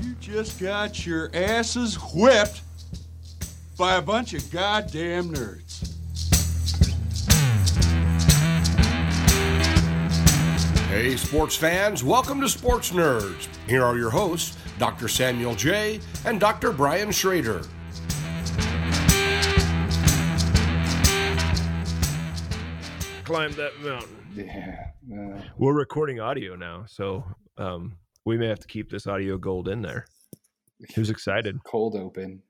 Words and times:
You 0.00 0.14
just 0.20 0.60
got 0.60 1.06
your 1.06 1.30
asses 1.34 1.96
whipped 2.14 2.60
by 3.78 3.96
a 3.96 4.02
bunch 4.02 4.34
of 4.34 4.50
goddamn 4.50 5.32
nerds. 5.32 5.92
Hey, 10.88 11.16
sports 11.16 11.56
fans, 11.56 12.02
welcome 12.02 12.40
to 12.40 12.48
Sports 12.48 12.90
Nerds. 12.90 13.48
Here 13.68 13.84
are 13.84 13.96
your 13.98 14.10
hosts, 14.10 14.56
Dr. 14.78 15.08
Samuel 15.08 15.54
J. 15.54 16.00
and 16.24 16.40
Dr. 16.40 16.72
Brian 16.72 17.10
Schrader. 17.10 17.62
Climb 23.24 23.52
that 23.52 23.72
mountain. 23.80 24.16
Yeah. 24.34 24.86
Uh, 25.12 25.40
We're 25.58 25.74
recording 25.74 26.20
audio 26.20 26.54
now, 26.54 26.84
so 26.86 27.24
um, 27.58 27.96
we 28.26 28.36
may 28.36 28.48
have 28.48 28.58
to 28.58 28.66
keep 28.66 28.90
this 28.90 29.06
audio 29.06 29.38
gold 29.38 29.68
in 29.68 29.80
there. 29.80 30.04
Who's 30.94 31.08
excited? 31.08 31.58
cold 31.64 31.94
open. 31.94 32.42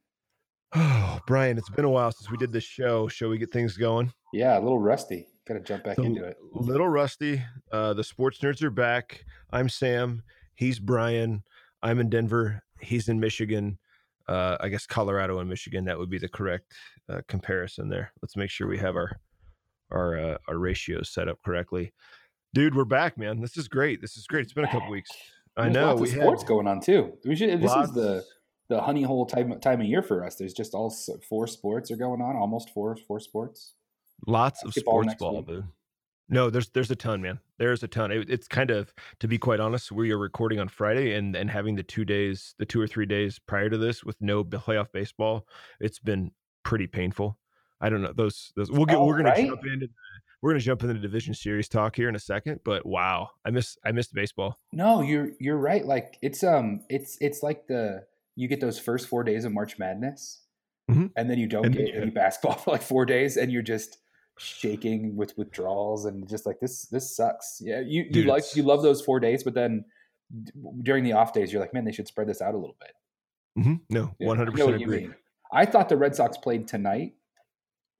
Oh, 0.74 1.20
Brian, 1.28 1.56
it's 1.58 1.70
been 1.70 1.84
a 1.84 1.90
while 1.90 2.10
since 2.10 2.28
we 2.30 2.36
did 2.38 2.50
this 2.50 2.64
show. 2.64 3.06
Shall 3.06 3.28
we 3.28 3.38
get 3.38 3.52
things 3.52 3.76
going? 3.76 4.12
Yeah, 4.32 4.58
a 4.58 4.60
little 4.60 4.80
rusty. 4.80 5.28
Got 5.46 5.54
to 5.54 5.60
jump 5.60 5.84
back 5.84 5.96
So, 5.96 6.02
into 6.02 6.24
it. 6.24 6.36
Little 6.52 6.88
rusty. 6.88 7.40
Uh, 7.70 7.94
the 7.94 8.02
sports 8.02 8.38
nerds 8.40 8.62
are 8.62 8.70
back. 8.70 9.24
I'm 9.52 9.68
Sam. 9.68 10.22
He's 10.56 10.80
Brian. 10.80 11.44
I'm 11.82 12.00
in 12.00 12.10
Denver. 12.10 12.62
He's 12.80 13.08
in 13.08 13.20
Michigan. 13.20 13.78
Uh, 14.26 14.56
I 14.58 14.68
guess 14.70 14.86
Colorado 14.86 15.38
and 15.38 15.48
Michigan. 15.48 15.84
That 15.84 15.98
would 15.98 16.10
be 16.10 16.18
the 16.18 16.28
correct 16.28 16.72
uh, 17.08 17.20
comparison 17.28 17.88
there. 17.88 18.12
Let's 18.22 18.36
make 18.36 18.50
sure 18.50 18.66
we 18.66 18.78
have 18.78 18.96
our 18.96 19.20
our 19.92 20.18
uh, 20.18 20.38
our 20.48 20.58
ratios 20.58 21.10
set 21.10 21.28
up 21.28 21.38
correctly. 21.44 21.92
Dude, 22.54 22.74
we're 22.74 22.84
back, 22.84 23.16
man. 23.16 23.40
This 23.40 23.56
is 23.56 23.68
great. 23.68 24.00
This 24.00 24.16
is 24.16 24.26
great. 24.26 24.42
It's 24.42 24.52
been 24.52 24.64
a 24.64 24.72
couple 24.72 24.90
weeks. 24.90 25.10
I 25.56 25.68
know 25.68 25.88
lots 25.88 26.00
we 26.00 26.08
of 26.08 26.14
had 26.14 26.22
sports 26.22 26.44
going 26.44 26.66
on 26.66 26.80
too. 26.80 27.14
We 27.24 27.36
should. 27.36 27.60
This 27.60 27.72
is 27.72 27.92
the 27.92 28.24
the 28.68 28.80
honey 28.80 29.02
hole 29.02 29.26
time 29.26 29.58
time 29.60 29.80
of 29.80 29.86
year 29.86 30.02
for 30.02 30.24
us. 30.24 30.36
There's 30.36 30.52
just 30.52 30.74
all 30.74 30.94
four 31.28 31.46
sports 31.46 31.90
are 31.90 31.96
going 31.96 32.20
on. 32.20 32.36
Almost 32.36 32.70
four 32.70 32.96
four 32.96 33.20
sports. 33.20 33.74
lots 34.26 34.62
of 34.64 34.74
sports 34.74 35.14
ball, 35.14 35.36
week. 35.38 35.46
dude. 35.46 35.64
No, 36.28 36.50
there's 36.50 36.68
there's 36.70 36.90
a 36.90 36.96
ton, 36.96 37.22
man. 37.22 37.38
There's 37.58 37.82
a 37.82 37.88
ton. 37.88 38.10
It, 38.10 38.28
it's 38.28 38.48
kind 38.48 38.70
of, 38.70 38.92
to 39.20 39.28
be 39.28 39.38
quite 39.38 39.60
honest, 39.60 39.92
we 39.92 40.10
are 40.10 40.18
recording 40.18 40.58
on 40.58 40.68
Friday 40.68 41.14
and 41.14 41.36
and 41.36 41.48
having 41.48 41.76
the 41.76 41.84
two 41.84 42.04
days, 42.04 42.54
the 42.58 42.66
two 42.66 42.80
or 42.80 42.86
three 42.88 43.06
days 43.06 43.38
prior 43.38 43.70
to 43.70 43.78
this 43.78 44.02
with 44.02 44.16
no 44.20 44.42
playoff 44.44 44.90
baseball. 44.92 45.46
It's 45.80 46.00
been 46.00 46.32
pretty 46.64 46.88
painful. 46.88 47.38
I 47.80 47.90
don't 47.90 48.02
know 48.02 48.12
those 48.12 48.52
those. 48.56 48.70
We'll 48.72 48.86
get. 48.86 48.96
Oh, 48.96 49.06
we're 49.06 49.18
gonna 49.18 49.30
right? 49.30 49.46
jump 49.46 49.64
into. 49.64 49.88
We're 50.42 50.50
gonna 50.52 50.60
jump 50.60 50.82
into 50.82 50.94
the 50.94 51.00
division 51.00 51.34
series 51.34 51.68
talk 51.68 51.96
here 51.96 52.08
in 52.08 52.14
a 52.14 52.18
second. 52.20 52.60
But 52.64 52.84
wow, 52.86 53.30
I 53.44 53.50
miss 53.50 53.76
I 53.84 53.92
missed 53.92 54.12
baseball. 54.14 54.58
No, 54.72 55.00
you're 55.00 55.30
you're 55.40 55.56
right. 55.56 55.84
Like 55.84 56.18
it's 56.22 56.44
um 56.44 56.82
it's 56.88 57.16
it's 57.20 57.42
like 57.42 57.66
the 57.66 58.04
you 58.36 58.48
get 58.48 58.60
those 58.60 58.78
first 58.78 59.08
four 59.08 59.24
days 59.24 59.44
of 59.44 59.52
March 59.52 59.78
Madness, 59.78 60.42
Mhm. 60.90 61.10
and 61.16 61.30
then 61.30 61.38
you 61.38 61.46
don't 61.46 61.66
And 61.66 61.74
get 61.74 61.94
any 61.94 62.10
basketball 62.10 62.58
for 62.58 62.72
like 62.72 62.82
four 62.82 63.06
days, 63.06 63.36
and 63.36 63.50
you're 63.50 63.62
just 63.62 63.98
shaking 64.38 65.16
with 65.16 65.36
withdrawals 65.38 66.04
and 66.04 66.28
just 66.28 66.44
like 66.44 66.60
this 66.60 66.82
this 66.88 67.16
sucks. 67.16 67.58
Yeah, 67.64 67.80
you 67.80 68.02
you 68.04 68.10
Dude, 68.10 68.26
like 68.26 68.44
you 68.54 68.62
love 68.62 68.82
those 68.82 69.00
four 69.00 69.18
days, 69.20 69.42
but 69.42 69.54
then 69.54 69.84
during 70.82 71.04
the 71.04 71.12
off 71.12 71.32
days, 71.32 71.52
you're 71.52 71.62
like, 71.62 71.72
man, 71.72 71.84
they 71.84 71.92
should 71.92 72.06
spread 72.08 72.26
this 72.28 72.42
out 72.42 72.54
a 72.54 72.58
little 72.58 72.76
bit. 72.78 72.92
Mhm. 73.64 73.80
No, 73.88 74.14
Yeah, 74.18 74.26
I 74.26 74.28
one 74.28 74.36
hundred 74.36 74.50
know 74.56 74.66
percent 74.66 74.72
what 74.72 74.80
you 74.80 75.04
agree. 75.06 75.14
I 75.50 75.64
thought 75.64 75.88
the 75.88 75.96
Red 75.96 76.14
Sox 76.14 76.36
played 76.36 76.68
tonight, 76.68 77.14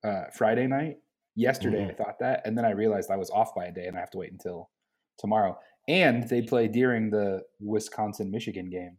uh, 0.04 0.24
Friday 0.34 0.66
night. 0.66 0.98
Yesterday, 1.36 1.84
Mm. 1.84 1.90
I 1.90 1.94
thought 1.94 2.18
that, 2.20 2.42
and 2.46 2.56
then 2.56 2.64
I 2.64 2.70
realized 2.70 3.10
I 3.10 3.16
was 3.16 3.30
off 3.30 3.54
by 3.54 3.66
a 3.66 3.72
day, 3.72 3.86
and 3.86 3.96
I 3.96 4.00
have 4.00 4.10
to 4.12 4.18
wait 4.18 4.32
until 4.32 4.70
tomorrow. 5.18 5.58
And 5.86 6.26
they 6.28 6.42
play 6.42 6.66
during 6.66 7.10
the 7.10 7.42
Wisconsin 7.60 8.30
Michigan 8.30 8.70
game. 8.70 8.96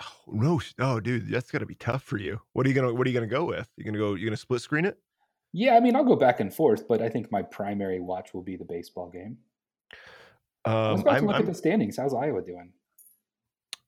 Oh, 0.00 0.32
no, 0.32 0.60
oh, 0.78 1.00
dude, 1.00 1.28
that's 1.30 1.50
gotta 1.50 1.64
be 1.66 1.74
tough 1.74 2.02
for 2.02 2.18
you. 2.18 2.40
What 2.52 2.66
are 2.66 2.68
you 2.68 2.74
gonna 2.74 2.92
What 2.92 3.06
are 3.06 3.10
you 3.10 3.14
gonna 3.14 3.26
go 3.26 3.44
with? 3.46 3.68
You 3.76 3.84
gonna 3.84 3.98
go? 3.98 4.14
You 4.14 4.26
gonna 4.26 4.36
split 4.36 4.60
screen 4.60 4.84
it? 4.84 4.98
Yeah, 5.52 5.74
I 5.74 5.80
mean, 5.80 5.96
I'll 5.96 6.04
go 6.04 6.16
back 6.16 6.38
and 6.40 6.52
forth, 6.52 6.86
but 6.86 7.00
I 7.00 7.08
think 7.08 7.32
my 7.32 7.40
primary 7.42 7.98
watch 8.00 8.34
will 8.34 8.42
be 8.42 8.56
the 8.56 8.64
baseball 8.66 9.08
game. 9.08 9.38
Let's 10.66 11.00
Um, 11.00 11.02
go 11.02 11.10
I'm, 11.10 11.26
look 11.26 11.36
I'm 11.36 11.40
at 11.42 11.46
the 11.46 11.54
standings. 11.54 11.96
How's 11.96 12.12
Iowa 12.12 12.42
doing? 12.42 12.72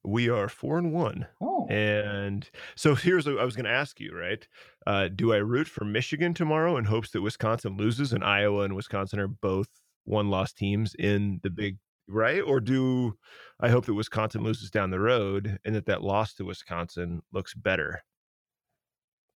We 0.03 0.29
are 0.29 0.47
four 0.47 0.77
and 0.77 0.93
one. 0.93 1.27
Oh, 1.41 1.67
And 1.69 2.49
so 2.75 2.95
here's 2.95 3.25
what 3.25 3.39
I 3.39 3.45
was 3.45 3.55
going 3.55 3.65
to 3.65 3.71
ask 3.71 3.99
you, 3.99 4.15
right? 4.15 4.47
Uh, 4.87 5.09
do 5.13 5.33
I 5.33 5.37
root 5.37 5.67
for 5.67 5.85
Michigan 5.85 6.33
tomorrow 6.33 6.77
in 6.77 6.85
hopes 6.85 7.11
that 7.11 7.21
Wisconsin 7.21 7.77
loses 7.77 8.13
and 8.13 8.23
Iowa 8.23 8.63
and 8.63 8.75
Wisconsin 8.75 9.19
are 9.19 9.27
both 9.27 9.67
one 10.05 10.29
loss 10.29 10.53
teams 10.53 10.95
in 10.97 11.39
the 11.43 11.49
big, 11.49 11.77
right? 12.07 12.41
Or 12.41 12.59
do 12.59 13.17
I 13.59 13.69
hope 13.69 13.85
that 13.85 13.93
Wisconsin 13.93 14.43
loses 14.43 14.71
down 14.71 14.89
the 14.89 14.99
road 14.99 15.59
and 15.65 15.75
that 15.75 15.85
that 15.87 16.01
loss 16.01 16.33
to 16.35 16.45
Wisconsin 16.45 17.21
looks 17.33 17.53
better? 17.53 18.01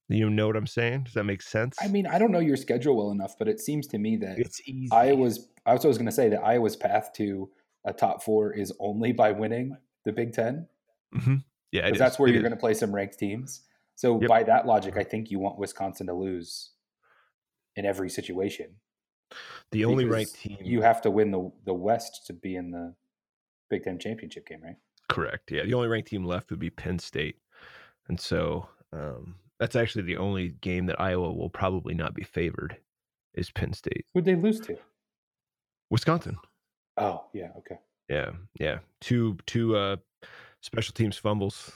You 0.10 0.30
know 0.30 0.48
what 0.48 0.58
I'm 0.58 0.68
saying? 0.68 1.04
Does 1.04 1.14
that 1.14 1.24
make 1.24 1.42
sense? 1.42 1.78
I 1.82 1.88
mean, 1.88 2.06
I 2.06 2.20
don't 2.20 2.32
know 2.32 2.40
your 2.40 2.58
schedule 2.58 2.96
well 2.96 3.12
enough, 3.12 3.38
but 3.38 3.48
it 3.48 3.60
seems 3.60 3.88
to 3.88 3.98
me 3.98 4.18
that 4.18 4.38
it's 4.38 4.62
easy. 4.68 4.90
Iowa's. 4.92 5.48
I 5.66 5.72
was, 5.74 5.86
I 5.86 5.88
was 5.88 5.98
going 5.98 6.08
to 6.08 6.12
say 6.12 6.30
that 6.30 6.44
Iowa's 6.44 6.76
path 6.76 7.12
to 7.16 7.50
a 7.86 7.94
top 7.94 8.22
four 8.24 8.54
is 8.54 8.74
only 8.80 9.12
by 9.12 9.32
winning 9.32 9.78
the 10.06 10.12
Big 10.12 10.34
Ten. 10.34 10.68
Mhm. 11.14 11.44
Yeah, 11.72 11.86
because 11.86 12.00
that's 12.00 12.20
where 12.20 12.30
It 12.30 12.34
you're 12.34 12.42
going 12.42 12.52
to 12.54 12.58
play 12.60 12.74
some 12.74 12.94
ranked 12.94 13.18
teams. 13.18 13.64
So 13.96 14.20
Yep. 14.20 14.28
by 14.30 14.44
that 14.44 14.66
logic, 14.66 14.98
I 14.98 15.04
think 15.04 15.32
you 15.32 15.40
want 15.40 15.58
Wisconsin 15.58 16.08
to 16.08 16.14
lose 16.14 16.72
in 17.76 17.86
every 17.86 18.10
situation. 18.10 18.80
The 19.72 19.86
only 19.86 20.06
ranked 20.06 20.36
team. 20.36 20.58
You 20.62 20.82
have 20.82 21.02
to 21.02 21.12
win 21.12 21.32
the 21.32 21.52
the 21.64 21.74
West 21.74 22.26
to 22.28 22.34
be 22.34 22.56
in 22.56 22.72
the 22.72 22.96
Big 23.70 23.84
Ten 23.84 23.98
championship 24.00 24.46
game, 24.48 24.62
right? 24.62 24.76
Correct. 25.10 25.52
Yeah. 25.52 25.64
The 25.64 25.74
only 25.74 25.88
ranked 25.88 26.10
team 26.10 26.24
left 26.26 26.50
would 26.52 26.60
be 26.60 26.70
Penn 26.70 27.00
State. 27.00 27.40
And 28.08 28.20
so 28.20 28.68
um, 28.92 29.36
that's 29.60 29.76
actually 29.76 30.04
the 30.04 30.18
only 30.18 30.50
game 30.50 30.86
that 30.88 31.00
Iowa 31.02 31.32
will 31.34 31.50
probably 31.50 31.94
not 31.96 32.14
be 32.14 32.24
favored 32.24 32.78
is 33.34 33.50
Penn 33.50 33.74
State. 33.74 34.06
Who'd 34.14 34.26
they 34.26 34.36
lose 34.36 34.60
to? 34.62 34.78
Wisconsin. 35.90 36.38
Oh, 36.98 37.26
yeah, 37.34 37.50
okay. 37.58 37.80
Yeah. 38.10 38.32
Yeah. 38.60 38.80
Two 39.02 39.38
two 39.46 39.76
uh 39.76 39.98
special 40.62 40.94
teams 40.94 41.18
fumbles 41.18 41.72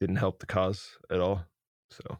didn't 0.00 0.16
help 0.16 0.38
the 0.38 0.46
cause 0.46 0.96
at 1.10 1.20
all. 1.20 1.44
So 1.90 2.18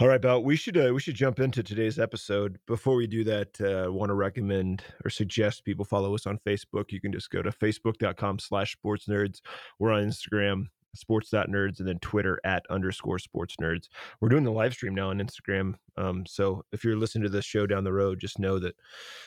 all 0.00 0.08
right, 0.08 0.20
Bell. 0.20 0.42
We 0.42 0.56
should 0.56 0.76
uh, 0.76 0.92
we 0.92 1.00
should 1.00 1.14
jump 1.14 1.40
into 1.40 1.62
today's 1.62 1.98
episode. 1.98 2.58
Before 2.66 2.94
we 2.94 3.06
do 3.06 3.24
that, 3.24 3.60
uh, 3.60 3.92
want 3.92 4.10
to 4.10 4.14
recommend 4.14 4.84
or 5.04 5.10
suggest 5.10 5.64
people 5.64 5.84
follow 5.84 6.14
us 6.14 6.26
on 6.26 6.38
Facebook. 6.46 6.92
You 6.92 7.00
can 7.00 7.12
just 7.12 7.30
go 7.30 7.42
to 7.42 7.50
facebook.com 7.50 8.38
slash 8.38 8.72
sports 8.72 9.06
nerds. 9.06 9.40
We're 9.78 9.92
on 9.92 10.04
Instagram, 10.04 10.66
sports.nerds, 10.98 11.78
and 11.78 11.88
then 11.88 11.98
Twitter 12.00 12.40
at 12.44 12.64
underscore 12.70 13.18
sports 13.18 13.54
nerds. 13.60 13.88
We're 14.20 14.28
doing 14.28 14.44
the 14.44 14.52
live 14.52 14.72
stream 14.72 14.94
now 14.94 15.10
on 15.10 15.18
Instagram. 15.18 15.74
Um, 15.96 16.24
so 16.26 16.64
if 16.72 16.84
you're 16.84 16.96
listening 16.96 17.24
to 17.24 17.30
this 17.30 17.44
show 17.44 17.66
down 17.66 17.84
the 17.84 17.92
road, 17.92 18.20
just 18.20 18.38
know 18.38 18.58
that 18.58 18.74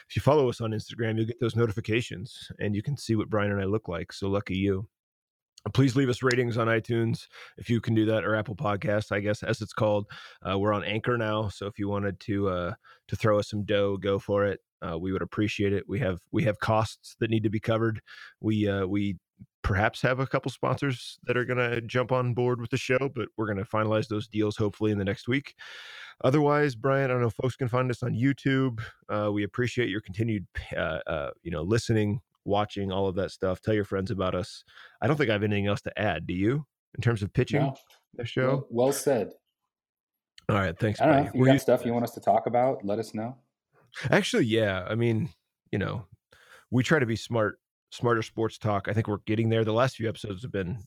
if 0.07 0.15
you 0.15 0.21
follow 0.21 0.49
us 0.49 0.61
on 0.61 0.71
Instagram, 0.71 1.17
you'll 1.17 1.25
get 1.25 1.39
those 1.39 1.55
notifications 1.55 2.49
and 2.59 2.75
you 2.75 2.83
can 2.83 2.97
see 2.97 3.15
what 3.15 3.29
Brian 3.29 3.51
and 3.51 3.61
I 3.61 3.65
look 3.65 3.87
like. 3.87 4.13
So 4.13 4.27
lucky 4.27 4.57
you 4.57 4.87
please 5.73 5.95
leave 5.95 6.09
us 6.09 6.23
ratings 6.23 6.57
on 6.57 6.67
iTunes 6.67 7.27
if 7.57 7.69
you 7.69 7.79
can 7.79 7.93
do 7.93 8.05
that, 8.05 8.23
or 8.23 8.35
Apple 8.35 8.55
Podcasts, 8.55 9.11
I 9.11 9.19
guess 9.19 9.43
as 9.43 9.61
it's 9.61 9.73
called. 9.73 10.07
Uh, 10.47 10.57
we're 10.57 10.73
on 10.73 10.83
Anchor 10.83 11.17
now, 11.17 11.49
so 11.49 11.67
if 11.67 11.77
you 11.77 11.87
wanted 11.87 12.19
to 12.21 12.49
uh, 12.49 12.73
to 13.07 13.15
throw 13.15 13.39
us 13.39 13.49
some 13.49 13.63
dough, 13.63 13.97
go 13.97 14.19
for 14.19 14.45
it. 14.45 14.59
Uh, 14.81 14.97
we 14.97 15.11
would 15.11 15.21
appreciate 15.21 15.73
it. 15.73 15.83
We 15.87 15.99
have 15.99 16.19
we 16.31 16.43
have 16.43 16.59
costs 16.59 17.15
that 17.19 17.29
need 17.29 17.43
to 17.43 17.49
be 17.49 17.59
covered. 17.59 18.01
We 18.39 18.67
uh, 18.67 18.85
we 18.87 19.17
perhaps 19.63 20.01
have 20.01 20.19
a 20.19 20.27
couple 20.27 20.51
sponsors 20.51 21.19
that 21.25 21.37
are 21.37 21.45
going 21.45 21.57
to 21.57 21.81
jump 21.81 22.11
on 22.11 22.33
board 22.33 22.59
with 22.59 22.69
the 22.71 22.77
show, 22.77 23.09
but 23.13 23.29
we're 23.37 23.45
going 23.45 23.57
to 23.57 23.63
finalize 23.65 24.07
those 24.07 24.27
deals 24.27 24.57
hopefully 24.57 24.91
in 24.91 24.97
the 24.97 25.05
next 25.05 25.27
week. 25.27 25.55
Otherwise, 26.23 26.75
Brian, 26.75 27.05
I 27.09 27.13
don't 27.13 27.21
know 27.21 27.27
if 27.27 27.33
folks 27.33 27.55
can 27.55 27.67
find 27.67 27.89
us 27.89 28.03
on 28.03 28.13
YouTube. 28.13 28.79
Uh, 29.09 29.31
we 29.31 29.43
appreciate 29.43 29.89
your 29.89 30.01
continued, 30.01 30.45
uh, 30.75 30.99
uh, 31.07 31.29
you 31.43 31.51
know, 31.51 31.61
listening, 31.63 32.21
watching, 32.45 32.91
all 32.91 33.07
of 33.07 33.15
that 33.15 33.31
stuff. 33.31 33.61
Tell 33.61 33.73
your 33.73 33.85
friends 33.85 34.11
about 34.11 34.35
us. 34.35 34.63
I 35.01 35.07
don't 35.07 35.15
think 35.17 35.29
I 35.29 35.33
have 35.33 35.43
anything 35.43 35.67
else 35.67 35.81
to 35.81 35.99
add. 35.99 36.27
Do 36.27 36.33
you, 36.33 36.65
in 36.95 37.01
terms 37.01 37.21
of 37.23 37.33
pitching 37.33 37.61
No, 37.61 37.75
the 38.15 38.25
show? 38.25 38.47
well, 38.47 38.67
well 38.69 38.91
said. 38.91 39.31
all 40.49 40.57
right, 40.57 40.77
thanks. 40.77 41.01
I 41.01 41.05
don't 41.05 41.25
know 41.25 41.31
you 41.33 41.45
got 41.45 41.61
stuff 41.61 41.85
you 41.85 41.93
want 41.93 42.03
us 42.03 42.13
to 42.15 42.19
talk 42.19 42.45
about. 42.47 42.83
Let 42.85 42.99
us 42.99 43.13
know. 43.13 43.37
Actually, 44.09 44.45
yeah. 44.45 44.85
I 44.89 44.95
mean, 44.95 45.29
you 45.71 45.79
know, 45.79 46.05
we 46.69 46.83
try 46.83 46.99
to 46.99 47.05
be 47.05 47.15
smart, 47.15 47.59
smarter 47.91 48.21
sports 48.23 48.57
talk. 48.57 48.87
I 48.87 48.93
think 48.93 49.07
we're 49.07 49.17
getting 49.25 49.49
there. 49.49 49.63
The 49.63 49.73
last 49.73 49.95
few 49.97 50.09
episodes 50.09 50.41
have 50.41 50.51
been, 50.51 50.79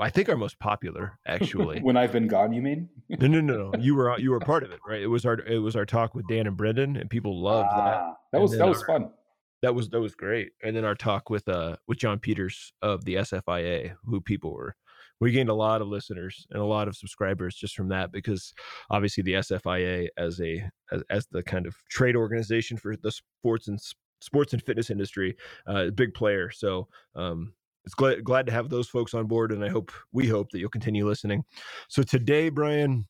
I 0.00 0.10
think, 0.10 0.28
our 0.28 0.36
most 0.36 0.58
popular. 0.58 1.18
Actually, 1.26 1.80
when 1.80 1.96
I've 1.96 2.12
been 2.12 2.26
gone, 2.28 2.52
you 2.52 2.62
mean? 2.62 2.88
no, 3.08 3.26
no, 3.26 3.40
no, 3.40 3.70
no. 3.70 3.78
You 3.78 3.94
were 3.94 4.18
you 4.18 4.30
were 4.30 4.40
part 4.40 4.64
of 4.64 4.72
it, 4.72 4.80
right? 4.86 5.00
It 5.02 5.06
was 5.08 5.24
our 5.24 5.34
it 5.40 5.58
was 5.58 5.76
our 5.76 5.86
talk 5.86 6.14
with 6.14 6.26
Dan 6.28 6.46
and 6.46 6.56
Brendan, 6.56 6.96
and 6.96 7.08
people 7.08 7.40
loved 7.42 7.68
that. 7.70 7.94
Ah, 7.96 8.14
that 8.32 8.38
And 8.38 8.42
was 8.42 8.56
that 8.58 8.68
was 8.68 8.80
our- 8.82 8.86
fun. 8.86 9.10
That 9.62 9.74
was 9.74 9.88
that 9.90 10.00
was 10.00 10.14
great. 10.14 10.52
And 10.62 10.76
then 10.76 10.84
our 10.84 10.94
talk 10.94 11.30
with 11.30 11.48
uh 11.48 11.76
with 11.88 11.98
John 11.98 12.18
Peters 12.20 12.72
of 12.80 13.04
the 13.04 13.14
SFIA, 13.16 13.94
who 14.04 14.20
people 14.20 14.52
were. 14.54 14.76
We 15.20 15.32
gained 15.32 15.48
a 15.48 15.54
lot 15.54 15.80
of 15.82 15.88
listeners 15.88 16.46
and 16.52 16.62
a 16.62 16.64
lot 16.64 16.86
of 16.86 16.94
subscribers 16.96 17.56
just 17.56 17.74
from 17.74 17.88
that 17.88 18.12
because 18.12 18.54
obviously 18.88 19.24
the 19.24 19.32
SFIA 19.32 20.06
as 20.16 20.40
a 20.40 20.62
as, 20.92 21.02
as 21.10 21.26
the 21.32 21.42
kind 21.42 21.66
of 21.66 21.74
trade 21.90 22.14
organization 22.14 22.76
for 22.76 22.94
the 22.96 23.10
sports 23.10 23.66
and 23.66 23.80
sports 24.20 24.52
and 24.52 24.62
fitness 24.62 24.90
industry, 24.90 25.36
uh, 25.66 25.90
big 25.90 26.14
player. 26.14 26.50
So 26.50 26.88
um, 27.14 27.52
it's 27.84 27.94
glad 27.94 28.24
glad 28.24 28.46
to 28.46 28.52
have 28.52 28.68
those 28.68 28.88
folks 28.88 29.14
on 29.14 29.26
board, 29.26 29.52
and 29.52 29.64
I 29.64 29.68
hope 29.68 29.92
we 30.12 30.26
hope 30.26 30.50
that 30.50 30.58
you'll 30.58 30.68
continue 30.68 31.06
listening. 31.06 31.44
So 31.88 32.02
today, 32.02 32.48
Brian, 32.48 33.06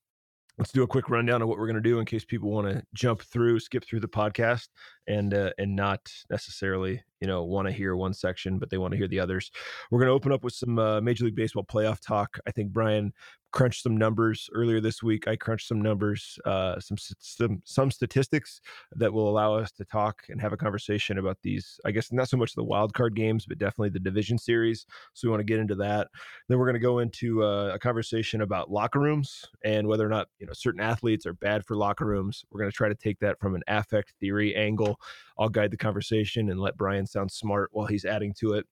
let's 0.58 0.72
do 0.72 0.82
a 0.82 0.86
quick 0.86 1.08
rundown 1.08 1.42
of 1.42 1.48
what 1.48 1.58
we're 1.58 1.66
going 1.66 1.82
to 1.82 1.88
do 1.88 1.98
in 1.98 2.04
case 2.04 2.24
people 2.24 2.50
want 2.50 2.68
to 2.68 2.82
jump 2.94 3.22
through, 3.22 3.60
skip 3.60 3.84
through 3.84 4.00
the 4.00 4.08
podcast, 4.08 4.68
and 5.08 5.34
uh, 5.34 5.50
and 5.58 5.74
not 5.74 6.00
necessarily 6.30 7.02
you 7.20 7.26
know 7.26 7.42
want 7.42 7.66
to 7.66 7.72
hear 7.72 7.96
one 7.96 8.14
section, 8.14 8.58
but 8.58 8.70
they 8.70 8.78
want 8.78 8.92
to 8.92 8.98
hear 8.98 9.08
the 9.08 9.20
others. 9.20 9.50
We're 9.90 9.98
going 9.98 10.08
to 10.08 10.14
open 10.14 10.32
up 10.32 10.44
with 10.44 10.54
some 10.54 10.78
uh, 10.78 11.00
Major 11.00 11.24
League 11.24 11.34
Baseball 11.34 11.64
playoff 11.64 12.00
talk. 12.00 12.38
I 12.46 12.52
think 12.52 12.72
Brian 12.72 13.12
crunched 13.50 13.82
some 13.82 13.96
numbers 13.96 14.50
earlier 14.54 14.80
this 14.80 15.02
week. 15.02 15.26
I 15.26 15.36
crunched 15.36 15.68
some 15.68 15.80
numbers, 15.80 16.38
uh, 16.44 16.78
some 16.80 16.96
some 17.18 17.62
some 17.64 17.90
statistics 17.90 18.60
that 18.92 19.12
will 19.12 19.28
allow 19.28 19.54
us 19.54 19.72
to 19.72 19.84
talk 19.84 20.22
and 20.28 20.40
have 20.40 20.52
a 20.52 20.56
conversation 20.56 21.18
about 21.18 21.38
these. 21.42 21.80
I 21.84 21.90
guess 21.90 22.12
not 22.12 22.28
so 22.28 22.36
much 22.36 22.54
the 22.54 22.64
wild 22.64 22.94
card 22.94 23.14
games, 23.14 23.46
but 23.46 23.58
definitely 23.58 23.90
the 23.90 24.00
division 24.00 24.38
series. 24.38 24.86
So 25.14 25.28
we 25.28 25.30
want 25.30 25.40
to 25.40 25.44
get 25.44 25.60
into 25.60 25.74
that. 25.76 26.08
Then 26.48 26.58
we're 26.58 26.66
going 26.66 26.74
to 26.74 26.80
go 26.80 26.98
into 26.98 27.42
uh, 27.42 27.72
a 27.74 27.78
conversation 27.78 28.42
about 28.42 28.70
locker 28.70 29.00
rooms 29.00 29.44
and 29.64 29.88
whether 29.88 30.06
or 30.06 30.10
not 30.10 30.28
you 30.38 30.46
know 30.46 30.52
certain 30.52 30.80
athletes 30.80 31.26
are 31.26 31.34
bad 31.34 31.64
for 31.64 31.76
locker 31.76 32.06
rooms. 32.06 32.44
We're 32.50 32.60
going 32.60 32.70
to 32.70 32.76
try 32.76 32.88
to 32.88 32.94
take 32.94 33.18
that 33.20 33.40
from 33.40 33.54
an 33.54 33.62
affect 33.68 34.14
theory 34.20 34.54
angle. 34.54 34.97
I'll 35.38 35.48
guide 35.48 35.70
the 35.70 35.76
conversation 35.76 36.50
and 36.50 36.60
let 36.60 36.76
Brian 36.76 37.06
sound 37.06 37.30
smart 37.30 37.70
while 37.72 37.86
he's 37.86 38.04
adding 38.04 38.34
to 38.40 38.54
it 38.54 38.66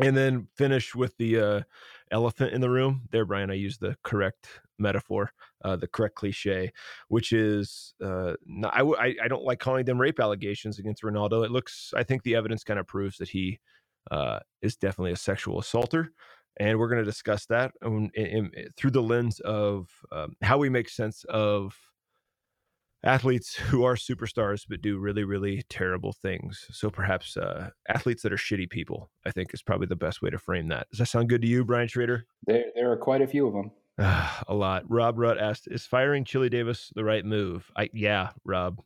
and 0.00 0.16
then 0.16 0.48
finish 0.56 0.94
with 0.94 1.16
the 1.18 1.40
uh, 1.40 1.60
elephant 2.10 2.52
in 2.52 2.60
the 2.60 2.70
room. 2.70 3.02
There, 3.10 3.24
Brian, 3.24 3.50
I 3.50 3.54
use 3.54 3.78
the 3.78 3.96
correct 4.02 4.48
metaphor, 4.78 5.30
uh, 5.64 5.76
the 5.76 5.86
correct 5.86 6.16
cliche, 6.16 6.72
which 7.08 7.32
is 7.32 7.94
uh, 8.02 8.34
not, 8.44 8.74
I, 8.74 9.14
I 9.22 9.28
don't 9.28 9.44
like 9.44 9.60
calling 9.60 9.84
them 9.84 10.00
rape 10.00 10.20
allegations 10.20 10.78
against 10.78 11.02
Ronaldo. 11.02 11.44
It 11.44 11.52
looks, 11.52 11.92
I 11.96 12.02
think 12.02 12.22
the 12.22 12.34
evidence 12.34 12.64
kind 12.64 12.80
of 12.80 12.86
proves 12.86 13.18
that 13.18 13.28
he 13.28 13.60
uh, 14.10 14.40
is 14.62 14.76
definitely 14.76 15.12
a 15.12 15.16
sexual 15.16 15.60
assaulter. 15.60 16.10
And 16.58 16.78
we're 16.78 16.88
going 16.88 17.02
to 17.02 17.10
discuss 17.10 17.46
that 17.46 17.72
in, 17.82 18.10
in, 18.14 18.26
in, 18.26 18.50
through 18.76 18.92
the 18.92 19.02
lens 19.02 19.40
of 19.40 19.88
um, 20.12 20.36
how 20.42 20.58
we 20.58 20.68
make 20.68 20.88
sense 20.88 21.24
of 21.28 21.76
athletes 23.04 23.54
who 23.70 23.84
are 23.84 23.94
superstars 23.94 24.64
but 24.68 24.82
do 24.82 24.98
really 24.98 25.24
really 25.24 25.62
terrible 25.68 26.12
things. 26.12 26.66
So 26.70 26.90
perhaps 26.90 27.36
uh, 27.36 27.70
athletes 27.88 28.22
that 28.22 28.32
are 28.32 28.36
shitty 28.36 28.70
people 28.70 29.10
i 29.26 29.30
think 29.30 29.52
is 29.54 29.62
probably 29.62 29.86
the 29.86 29.96
best 29.96 30.22
way 30.22 30.30
to 30.30 30.38
frame 30.38 30.68
that. 30.68 30.88
Does 30.90 30.98
that 30.98 31.06
sound 31.06 31.28
good 31.28 31.42
to 31.42 31.48
you 31.48 31.64
brian 31.64 31.88
schrader? 31.88 32.26
There, 32.46 32.64
there 32.74 32.90
are 32.90 32.96
quite 32.96 33.22
a 33.22 33.26
few 33.26 33.46
of 33.46 33.52
them 33.52 33.70
a 34.48 34.54
lot. 34.54 34.84
Rob 34.88 35.16
rutt 35.16 35.40
asked 35.40 35.68
is 35.70 35.86
firing 35.86 36.24
chili 36.24 36.48
davis 36.48 36.90
the 36.94 37.04
right 37.04 37.24
move? 37.24 37.70
I 37.76 37.90
yeah 37.92 38.30
rob. 38.44 38.80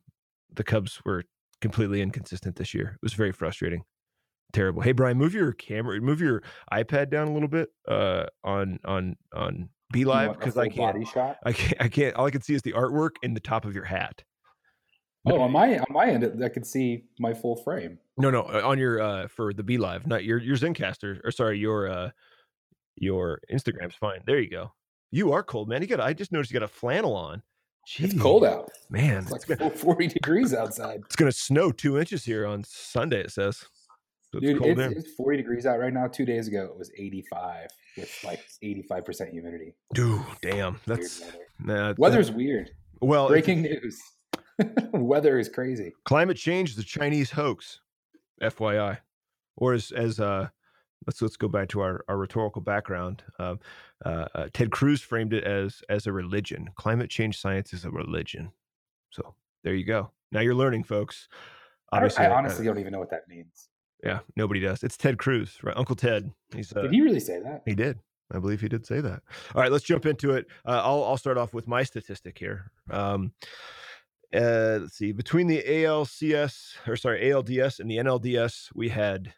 The 0.55 0.65
cubs 0.65 1.01
were 1.05 1.25
completely 1.61 2.01
inconsistent 2.01 2.57
this 2.57 2.75
year. 2.75 2.93
It 2.95 3.03
was 3.03 3.15
very 3.15 3.33
frustrating. 3.33 3.85
Terrible. 4.53 4.83
Hey 4.83 4.93
brian 4.93 5.19
move 5.19 5.35
your 5.35 5.53
camera 5.53 6.01
move 6.01 6.21
your 6.21 6.43
ipad 6.73 7.11
down 7.11 7.29
a 7.29 7.33
little 7.33 7.49
bit 7.49 7.71
uh 7.87 8.27
on 8.45 8.79
on 8.85 9.17
on 9.35 9.69
be 9.93 10.05
live 10.05 10.39
because 10.39 10.57
I 10.57 10.69
can't. 10.69 10.95
Body 10.95 11.05
shot? 11.05 11.39
I 11.45 11.53
can't. 11.53 11.81
I 11.81 11.89
can't. 11.89 12.15
All 12.17 12.27
I 12.27 12.31
can 12.31 12.43
see 12.43 12.55
is 12.55 12.63
the 12.63 12.73
artwork 12.73 13.13
in 13.23 13.35
the 13.35 13.41
top 13.41 13.65
of 13.65 13.75
your 13.75 13.85
hat. 13.85 14.23
Oh, 15.27 15.41
on 15.41 15.53
my 15.53 15.79
on 15.79 15.87
my 15.91 16.07
end, 16.07 16.43
I 16.43 16.49
could 16.49 16.67
see 16.67 17.05
my 17.19 17.35
full 17.35 17.57
frame. 17.57 17.99
No, 18.17 18.31
no, 18.31 18.43
uh, 18.43 18.63
on 18.65 18.79
your 18.79 19.01
uh 19.01 19.29
for 19.29 19.53
the 19.53 19.63
Be 19.63 19.79
Live, 19.79 20.07
not 20.07 20.25
your 20.25 20.39
your 20.39 20.57
Zencastr 20.57 21.21
or 21.25 21.31
sorry, 21.31 21.59
your 21.59 21.91
uh 21.91 22.11
your 22.97 23.41
Instagram's 23.53 23.95
fine. 23.95 24.21
There 24.27 24.41
you 24.41 24.51
go. 24.51 24.73
You 25.11 25.33
are 25.33 25.43
cold, 25.43 25.69
man. 25.69 25.83
You 25.83 25.89
got. 25.89 26.01
I 26.01 26.13
just 26.13 26.33
noticed 26.33 26.51
you 26.51 26.59
got 26.59 26.65
a 26.65 26.73
flannel 26.73 27.15
on. 27.15 27.43
Jeez. 27.89 28.05
It's 28.05 28.21
cold 28.21 28.45
out, 28.45 28.71
man. 28.91 29.23
It's, 29.23 29.33
it's 29.33 29.49
like 29.49 29.59
gonna, 29.59 29.71
forty 29.71 30.07
degrees 30.07 30.53
outside. 30.55 31.01
It's 31.07 31.17
gonna 31.17 31.33
snow 31.33 31.73
two 31.73 31.99
inches 31.99 32.25
here 32.25 32.47
on 32.47 32.65
Sunday. 32.65 33.21
It 33.21 33.33
says. 33.33 33.65
So 34.33 34.41
Dude, 34.41 34.63
it's, 34.63 34.81
it's, 34.81 35.07
it's, 35.07 35.15
40 35.15 35.39
degrees 35.39 35.65
out 35.65 35.79
right 35.79 35.93
now. 35.93 36.07
Two 36.07 36.27
days 36.27 36.49
ago, 36.49 36.65
it 36.65 36.77
was 36.77 36.91
85 36.99 37.69
with 37.97 38.25
like 38.25 38.41
85% 38.63 39.31
humidity. 39.31 39.75
Dude, 39.95 40.21
damn. 40.43 40.79
That's 40.87 41.21
weather. 41.21 41.39
Nah, 41.61 41.95
weather's 41.97 42.29
that, 42.29 42.37
weird. 42.37 42.71
Well, 43.01 43.29
breaking 43.29 43.63
news. 43.63 43.99
weather 44.93 45.39
is 45.39 45.49
crazy. 45.49 45.93
Climate 46.05 46.37
change 46.37 46.71
is 46.71 46.79
a 46.79 46.85
Chinese 46.85 47.31
hoax, 47.31 47.81
FYI. 48.43 48.99
Or 49.57 49.73
as, 49.73 49.93
as 49.93 50.21
uh, 50.21 50.49
let's 51.07 51.23
let's 51.23 51.37
go 51.37 51.49
back 51.49 51.69
to 51.69 51.81
our, 51.81 52.05
our 52.09 52.19
rhetorical 52.19 52.61
background. 52.61 53.25
Um, 53.39 53.61
uh, 54.05 54.27
uh, 54.35 54.49
Ted 54.53 54.71
Cruz 54.71 55.01
framed 55.01 55.33
it 55.33 55.45
as 55.45 55.83
as 55.89 56.07
a 56.07 56.13
religion. 56.13 56.69
Climate 56.77 57.11
change 57.11 57.39
science 57.39 57.73
is 57.73 57.85
a 57.85 57.91
religion. 57.91 58.53
So 59.11 59.35
there 59.65 59.75
you 59.75 59.85
go. 59.85 60.11
Now 60.33 60.41
you're 60.41 60.55
learning, 60.55 60.85
folks. 60.85 61.29
Obviously, 61.93 62.27
I, 62.27 62.31
I 62.31 62.37
honestly 62.37 62.67
don't 62.67 62.79
even 62.79 62.93
know 62.93 62.99
what 62.99 63.11
that 63.11 63.27
means. 63.29 63.69
Yeah, 64.03 64.21
nobody 64.37 64.61
does. 64.61 64.83
It's 64.83 64.97
Ted 64.97 65.19
Cruz, 65.19 65.59
right? 65.63 65.77
Uncle 65.77 65.97
Ted. 65.97 66.31
He's 66.55 66.75
uh, 66.75 66.83
did 66.83 66.93
he 66.93 67.01
really 67.01 67.21
say 67.21 67.41
that? 67.43 67.63
He 67.67 67.75
did. 67.75 67.99
I 68.33 68.39
believe 68.39 68.61
he 68.61 68.69
did 68.69 68.87
say 68.87 69.01
that. 69.01 69.23
All 69.55 69.63
right, 69.63 69.73
let's 69.73 69.85
jump 69.85 70.07
into 70.07 70.33
it. 70.33 70.47
Uh, 70.65 70.81
I'll 70.85 71.03
I'll 71.05 71.17
start 71.17 71.39
off 71.39 71.55
with 71.55 71.67
my 71.67 71.83
statistic 71.83 72.39
here. 72.39 72.71
Um, 72.91 73.33
uh, 74.35 74.81
let's 74.83 74.97
see. 74.97 75.13
Between 75.13 75.47
the 75.47 75.63
ALCS 75.63 76.77
or 76.87 76.97
sorry 76.97 77.23
ALDS 77.23 77.81
and 77.81 77.91
the 77.91 77.97
NLDS, 77.97 78.69
we 78.75 78.91
had 78.91 79.35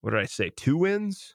what 0.00 0.10
did 0.10 0.20
I 0.20 0.26
say? 0.26 0.50
Two 0.56 0.76
wins. 0.76 1.34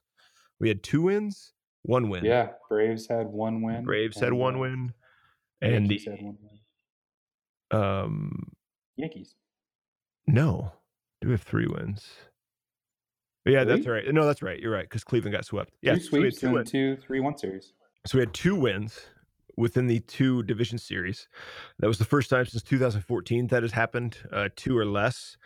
We 0.59 0.67
had 0.67 0.83
two 0.83 1.01
wins, 1.03 1.53
one 1.81 2.09
win. 2.09 2.23
Yeah, 2.25 2.49
Braves 2.69 3.07
had 3.07 3.27
one 3.27 3.61
win. 3.61 3.83
Braves 3.83 4.19
had 4.19 4.33
one 4.33 4.55
uh, 4.55 4.59
win, 4.59 4.93
and 5.61 5.73
Yankees 5.73 6.05
the, 6.05 6.11
had 6.11 6.21
one 6.21 6.37
win. 6.41 7.81
Um, 7.81 8.51
Yankees. 8.97 9.35
No, 10.27 10.73
do 11.21 11.29
we 11.29 11.33
have 11.33 11.41
three 11.41 11.67
wins? 11.67 12.07
Yeah, 13.45 13.63
that's 13.63 13.87
right. 13.87 14.03
No, 14.13 14.25
that's 14.25 14.41
right. 14.41 14.59
You're 14.59 14.71
right 14.71 14.87
because 14.87 15.03
Cleveland 15.03 15.33
got 15.33 15.45
swept. 15.45 15.71
Yeah, 15.81 15.95
two 15.95 16.01
sweeps 16.01 16.39
so 16.39 16.51
two, 16.51 16.63
two, 16.63 16.97
three, 16.97 17.19
one 17.19 17.37
series. 17.37 17.73
So 18.05 18.17
we 18.17 18.21
had 18.21 18.33
two 18.33 18.55
wins 18.55 18.99
within 19.57 19.87
the 19.87 19.99
two 20.01 20.43
division 20.43 20.77
series. 20.77 21.27
That 21.79 21.87
was 21.87 21.97
the 21.97 22.05
first 22.05 22.29
time 22.29 22.45
since 22.45 22.63
2014 22.63 23.47
that 23.47 23.63
has 23.63 23.71
happened. 23.71 24.17
Uh, 24.31 24.49
two 24.55 24.77
or 24.77 24.85
less 24.85 25.37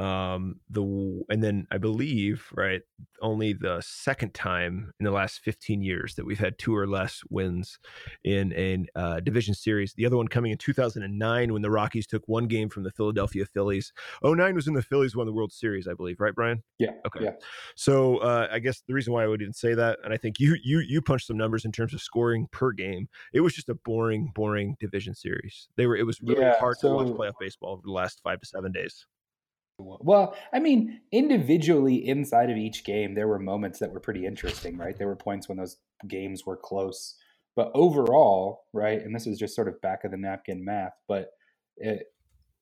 um 0.00 0.56
the 0.70 0.82
and 1.28 1.42
then 1.42 1.66
i 1.70 1.76
believe 1.76 2.46
right 2.54 2.80
only 3.20 3.52
the 3.52 3.82
second 3.84 4.32
time 4.32 4.92
in 4.98 5.04
the 5.04 5.10
last 5.10 5.40
15 5.40 5.82
years 5.82 6.14
that 6.14 6.24
we've 6.24 6.38
had 6.38 6.58
two 6.58 6.74
or 6.74 6.86
less 6.86 7.20
wins 7.28 7.78
in 8.24 8.52
a 8.54 8.84
uh, 8.98 9.20
division 9.20 9.52
series. 9.52 9.92
The 9.92 10.06
other 10.06 10.16
one 10.16 10.28
coming 10.28 10.52
in 10.52 10.58
2009 10.58 11.52
when 11.52 11.60
the 11.60 11.70
rockies 11.70 12.06
took 12.06 12.22
one 12.26 12.46
game 12.46 12.70
from 12.70 12.82
the 12.82 12.90
philadelphia 12.90 13.44
phillies. 13.44 13.92
09 14.24 14.54
was 14.54 14.66
in 14.66 14.74
the 14.74 14.82
phillies 14.82 15.14
won 15.14 15.26
the 15.26 15.32
world 15.32 15.52
series 15.52 15.86
i 15.86 15.92
believe 15.92 16.18
right 16.18 16.34
brian? 16.34 16.62
Yeah 16.78 16.92
okay. 17.06 17.24
yeah. 17.24 17.32
so 17.76 18.18
uh, 18.18 18.48
i 18.50 18.58
guess 18.58 18.82
the 18.86 18.94
reason 18.94 19.12
why 19.12 19.24
i 19.24 19.26
would 19.26 19.42
even 19.42 19.52
say 19.52 19.74
that 19.74 19.98
and 20.02 20.14
i 20.14 20.16
think 20.16 20.40
you 20.40 20.56
you 20.62 20.80
you 20.80 21.02
punched 21.02 21.26
some 21.26 21.36
numbers 21.36 21.64
in 21.64 21.72
terms 21.72 21.92
of 21.92 22.00
scoring 22.00 22.48
per 22.52 22.72
game 22.72 23.08
it 23.34 23.40
was 23.40 23.54
just 23.54 23.68
a 23.68 23.74
boring 23.74 24.32
boring 24.34 24.76
division 24.80 25.14
series. 25.14 25.68
They 25.76 25.86
were 25.86 25.96
it 25.96 26.06
was 26.06 26.20
really 26.22 26.42
yeah, 26.42 26.58
hard 26.58 26.78
so, 26.78 26.88
to 26.88 26.94
watch 26.94 27.06
playoff 27.16 27.38
baseball 27.38 27.72
over 27.72 27.82
the 27.84 27.92
last 27.92 28.20
five 28.22 28.40
to 28.40 28.46
seven 28.46 28.72
days 28.72 29.06
well, 29.80 30.34
I 30.52 30.58
mean, 30.58 31.00
individually 31.12 32.06
inside 32.06 32.50
of 32.50 32.56
each 32.56 32.84
game, 32.84 33.14
there 33.14 33.28
were 33.28 33.38
moments 33.38 33.78
that 33.78 33.92
were 33.92 34.00
pretty 34.00 34.26
interesting, 34.26 34.76
right? 34.76 34.96
There 34.96 35.06
were 35.06 35.16
points 35.16 35.48
when 35.48 35.58
those 35.58 35.78
games 36.06 36.46
were 36.46 36.56
close. 36.56 37.16
But 37.56 37.70
overall, 37.74 38.64
right, 38.72 39.00
and 39.00 39.14
this 39.14 39.26
is 39.26 39.38
just 39.38 39.54
sort 39.54 39.68
of 39.68 39.80
back 39.80 40.04
of 40.04 40.12
the 40.12 40.16
napkin 40.16 40.64
math, 40.64 40.94
but 41.08 41.30
it, 41.76 42.12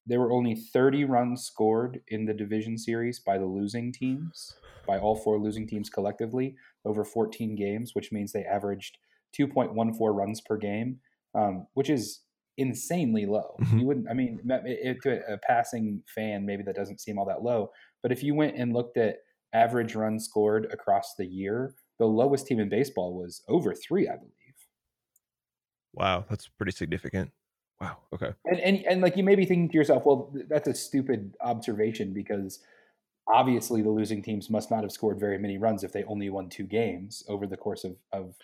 there 0.06 0.20
were 0.20 0.32
only 0.32 0.54
30 0.54 1.04
runs 1.04 1.44
scored 1.44 2.00
in 2.08 2.24
the 2.24 2.32
division 2.32 2.78
series 2.78 3.20
by 3.20 3.36
the 3.36 3.44
losing 3.44 3.92
teams, 3.92 4.54
by 4.86 4.98
all 4.98 5.14
four 5.14 5.38
losing 5.38 5.66
teams 5.66 5.90
collectively 5.90 6.56
over 6.84 7.04
14 7.04 7.54
games, 7.54 7.94
which 7.94 8.10
means 8.10 8.32
they 8.32 8.44
averaged 8.44 8.96
2.14 9.38 10.16
runs 10.16 10.40
per 10.40 10.56
game, 10.56 11.00
um, 11.34 11.66
which 11.74 11.90
is 11.90 12.20
insanely 12.58 13.24
low. 13.24 13.56
Mm-hmm. 13.62 13.78
You 13.78 13.86
wouldn't, 13.86 14.10
I 14.10 14.14
mean, 14.14 14.40
it, 14.66 15.02
to 15.02 15.32
a 15.32 15.38
passing 15.38 16.02
fan, 16.12 16.44
maybe 16.44 16.62
that 16.64 16.76
doesn't 16.76 17.00
seem 17.00 17.18
all 17.18 17.24
that 17.26 17.42
low. 17.42 17.70
But 18.02 18.12
if 18.12 18.22
you 18.22 18.34
went 18.34 18.56
and 18.56 18.72
looked 18.72 18.96
at 18.98 19.16
average 19.54 19.94
runs 19.94 20.24
scored 20.24 20.66
across 20.72 21.14
the 21.16 21.26
year, 21.26 21.74
the 21.98 22.06
lowest 22.06 22.46
team 22.46 22.60
in 22.60 22.68
baseball 22.68 23.14
was 23.14 23.42
over 23.48 23.74
three, 23.74 24.08
I 24.08 24.16
believe. 24.16 24.34
Wow, 25.94 26.24
that's 26.28 26.48
pretty 26.48 26.72
significant. 26.72 27.32
Wow. 27.80 27.98
Okay. 28.12 28.32
And, 28.44 28.60
and 28.60 28.84
and 28.86 29.00
like 29.00 29.16
you 29.16 29.22
may 29.22 29.36
be 29.36 29.44
thinking 29.44 29.68
to 29.68 29.76
yourself, 29.76 30.04
well, 30.04 30.32
that's 30.48 30.68
a 30.68 30.74
stupid 30.74 31.34
observation 31.40 32.12
because 32.12 32.60
obviously 33.28 33.82
the 33.82 33.90
losing 33.90 34.22
teams 34.22 34.50
must 34.50 34.70
not 34.70 34.82
have 34.82 34.92
scored 34.92 35.20
very 35.20 35.38
many 35.38 35.58
runs 35.58 35.84
if 35.84 35.92
they 35.92 36.02
only 36.04 36.28
won 36.28 36.48
two 36.48 36.64
games 36.64 37.22
over 37.28 37.46
the 37.46 37.56
course 37.56 37.84
of, 37.84 37.96
of 38.12 38.34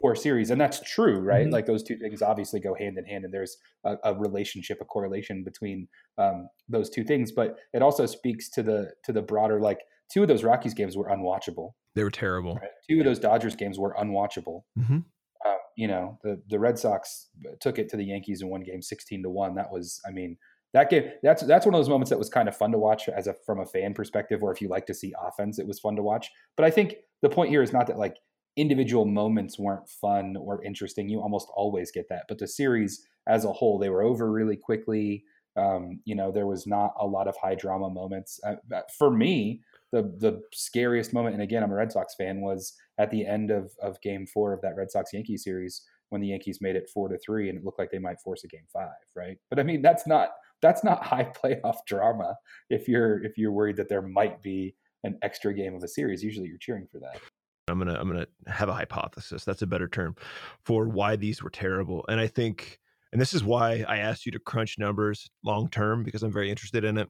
four 0.00 0.14
series 0.14 0.50
and 0.50 0.60
that's 0.60 0.80
true 0.80 1.20
right? 1.20 1.44
Mm-hmm. 1.44 1.52
like 1.52 1.66
those 1.66 1.82
two 1.82 1.96
things 1.96 2.22
obviously 2.22 2.60
go 2.60 2.74
hand 2.74 2.96
in 2.96 3.04
hand 3.04 3.24
and 3.24 3.32
there's 3.32 3.58
a, 3.84 3.96
a 4.04 4.14
relationship 4.14 4.78
a 4.80 4.84
correlation 4.84 5.44
between 5.44 5.86
um, 6.18 6.48
those 6.68 6.88
two 6.88 7.04
things 7.04 7.30
but 7.30 7.56
it 7.74 7.82
also 7.82 8.06
speaks 8.06 8.48
to 8.50 8.62
the 8.62 8.90
to 9.04 9.12
the 9.12 9.22
broader 9.22 9.60
like 9.60 9.80
two 10.12 10.22
of 10.22 10.28
those 10.28 10.44
rockies 10.44 10.74
games 10.74 10.96
were 10.96 11.08
unwatchable. 11.08 11.70
They 11.94 12.04
were 12.04 12.10
terrible. 12.10 12.54
Right? 12.56 12.70
two 12.88 12.98
of 12.98 13.04
those 13.04 13.18
dodgers 13.18 13.56
games 13.56 13.78
were 13.78 13.94
unwatchable. 13.98 14.62
Mm-hmm. 14.78 14.98
uh, 15.44 15.54
you 15.76 15.88
know 15.88 16.18
the 16.22 16.40
the 16.48 16.58
red 16.58 16.78
sox 16.78 17.28
took 17.60 17.78
it 17.78 17.88
to 17.90 17.96
the 17.96 18.04
yankees 18.04 18.42
in 18.42 18.48
one 18.48 18.62
game 18.62 18.82
16 18.82 19.22
to 19.22 19.30
1 19.30 19.54
that 19.54 19.70
was 19.70 20.00
i 20.06 20.10
mean 20.10 20.36
that 20.74 20.90
game 20.90 21.04
that's 21.22 21.42
that's 21.42 21.66
one 21.66 21.74
of 21.74 21.78
those 21.78 21.88
moments 21.88 22.10
that 22.10 22.18
was 22.18 22.28
kind 22.28 22.48
of 22.48 22.56
fun 22.56 22.72
to 22.72 22.78
watch 22.78 23.08
as 23.08 23.26
a 23.26 23.34
from 23.44 23.60
a 23.60 23.66
fan 23.66 23.94
perspective 23.94 24.42
or 24.42 24.52
if 24.52 24.60
you 24.60 24.68
like 24.68 24.86
to 24.86 24.94
see 24.94 25.12
offense 25.26 25.58
it 25.58 25.66
was 25.66 25.78
fun 25.80 25.96
to 25.96 26.02
watch. 26.02 26.30
But 26.56 26.64
i 26.64 26.70
think 26.70 26.96
the 27.20 27.28
point 27.28 27.50
here 27.50 27.62
is 27.62 27.72
not 27.72 27.86
that 27.86 27.98
like 27.98 28.16
individual 28.56 29.04
moments 29.04 29.58
weren't 29.58 29.88
fun 29.88 30.36
or 30.36 30.62
interesting. 30.64 31.08
You 31.08 31.20
almost 31.20 31.48
always 31.54 31.90
get 31.90 32.08
that, 32.10 32.24
but 32.28 32.38
the 32.38 32.48
series 32.48 33.06
as 33.26 33.44
a 33.44 33.52
whole, 33.52 33.78
they 33.78 33.88
were 33.88 34.02
over 34.02 34.30
really 34.30 34.56
quickly. 34.56 35.24
Um, 35.56 36.00
you 36.04 36.14
know, 36.14 36.32
there 36.32 36.46
was 36.46 36.66
not 36.66 36.94
a 36.98 37.06
lot 37.06 37.28
of 37.28 37.36
high 37.36 37.54
drama 37.54 37.90
moments. 37.90 38.40
Uh, 38.44 38.56
for 38.98 39.10
me, 39.10 39.62
the 39.92 40.02
the 40.18 40.40
scariest 40.52 41.12
moment, 41.12 41.34
and 41.34 41.42
again, 41.42 41.62
I'm 41.62 41.70
a 41.70 41.74
Red 41.74 41.92
Sox 41.92 42.14
fan, 42.14 42.40
was 42.40 42.74
at 42.98 43.10
the 43.10 43.26
end 43.26 43.50
of 43.50 43.72
of 43.82 44.00
Game 44.00 44.26
Four 44.26 44.52
of 44.52 44.62
that 44.62 44.76
Red 44.76 44.90
Sox 44.90 45.12
Yankee 45.12 45.36
series 45.36 45.82
when 46.08 46.20
the 46.20 46.28
Yankees 46.28 46.58
made 46.60 46.76
it 46.76 46.90
four 46.92 47.08
to 47.08 47.18
three, 47.18 47.48
and 47.48 47.58
it 47.58 47.64
looked 47.64 47.78
like 47.78 47.90
they 47.90 47.98
might 47.98 48.20
force 48.20 48.44
a 48.44 48.48
Game 48.48 48.66
Five, 48.72 48.88
right? 49.14 49.36
But 49.50 49.60
I 49.60 49.62
mean, 49.62 49.82
that's 49.82 50.06
not 50.06 50.30
that's 50.62 50.82
not 50.82 51.04
high 51.04 51.30
playoff 51.42 51.78
drama. 51.86 52.36
If 52.70 52.88
you're 52.88 53.22
if 53.22 53.36
you're 53.36 53.52
worried 53.52 53.76
that 53.76 53.88
there 53.88 54.02
might 54.02 54.42
be 54.42 54.74
an 55.04 55.18
extra 55.22 55.52
game 55.52 55.74
of 55.74 55.82
a 55.82 55.88
series, 55.88 56.22
usually 56.22 56.48
you're 56.48 56.58
cheering 56.58 56.86
for 56.90 56.98
that. 57.00 57.20
I'm 57.68 57.78
gonna 57.78 57.94
I'm 57.94 58.08
gonna 58.08 58.26
have 58.46 58.68
a 58.68 58.74
hypothesis. 58.74 59.44
That's 59.44 59.62
a 59.62 59.66
better 59.66 59.88
term 59.88 60.16
for 60.64 60.88
why 60.88 61.16
these 61.16 61.42
were 61.42 61.50
terrible, 61.50 62.04
and 62.08 62.20
I 62.20 62.26
think 62.26 62.80
and 63.12 63.20
this 63.20 63.34
is 63.34 63.44
why 63.44 63.84
I 63.86 63.98
asked 63.98 64.26
you 64.26 64.32
to 64.32 64.38
crunch 64.38 64.78
numbers 64.78 65.30
long 65.44 65.68
term 65.68 66.02
because 66.02 66.22
I'm 66.22 66.32
very 66.32 66.50
interested 66.50 66.84
in 66.84 66.98
it. 66.98 67.08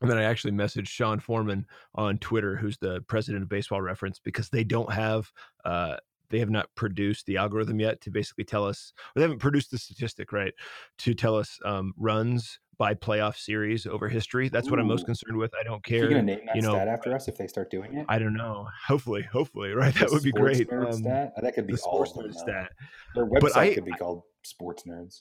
And 0.00 0.10
then 0.10 0.18
I 0.18 0.24
actually 0.24 0.52
messaged 0.52 0.88
Sean 0.88 1.20
Foreman 1.20 1.66
on 1.94 2.18
Twitter, 2.18 2.56
who's 2.56 2.76
the 2.78 3.00
president 3.08 3.42
of 3.42 3.48
Baseball 3.48 3.80
Reference, 3.80 4.18
because 4.18 4.50
they 4.50 4.64
don't 4.64 4.92
have 4.92 5.30
uh, 5.64 5.96
they 6.28 6.38
have 6.38 6.50
not 6.50 6.68
produced 6.74 7.26
the 7.26 7.36
algorithm 7.36 7.80
yet 7.80 8.00
to 8.02 8.10
basically 8.10 8.44
tell 8.44 8.66
us, 8.66 8.92
or 8.98 9.20
they 9.20 9.22
haven't 9.22 9.38
produced 9.38 9.70
the 9.70 9.78
statistic, 9.78 10.32
right, 10.32 10.52
to 10.98 11.14
tell 11.14 11.36
us 11.36 11.58
um, 11.64 11.94
runs 11.96 12.58
by 12.78 12.94
playoff 12.94 13.36
series 13.36 13.86
over 13.86 14.08
history. 14.08 14.48
That's 14.48 14.68
Ooh. 14.68 14.70
what 14.70 14.80
I'm 14.80 14.86
most 14.86 15.06
concerned 15.06 15.36
with. 15.36 15.52
I 15.58 15.62
don't 15.62 15.82
care. 15.84 16.00
You're 16.00 16.08
gonna 16.10 16.22
name 16.22 16.40
that 16.46 16.56
you 16.56 16.62
know, 16.62 16.72
stat 16.72 16.88
after 16.88 17.14
us 17.14 17.28
if 17.28 17.36
they 17.36 17.46
start 17.46 17.70
doing 17.70 17.94
it. 17.94 18.06
I 18.08 18.18
don't 18.18 18.34
know. 18.34 18.68
Hopefully, 18.86 19.22
hopefully, 19.22 19.72
right? 19.72 19.94
The 19.94 20.00
that 20.00 20.10
would 20.10 20.22
be 20.22 20.32
great. 20.32 20.70
Um, 20.72 20.92
stat? 20.92 21.32
That 21.40 21.54
could 21.54 21.66
be 21.66 21.74
the 21.74 21.78
sports 21.78 22.12
nerd 22.12 22.34
stat. 22.34 22.70
Their 23.14 23.26
website 23.26 23.56
I, 23.56 23.74
could 23.74 23.84
be 23.84 23.92
called 23.92 24.22
Sports 24.42 24.84
Nerds. 24.86 25.20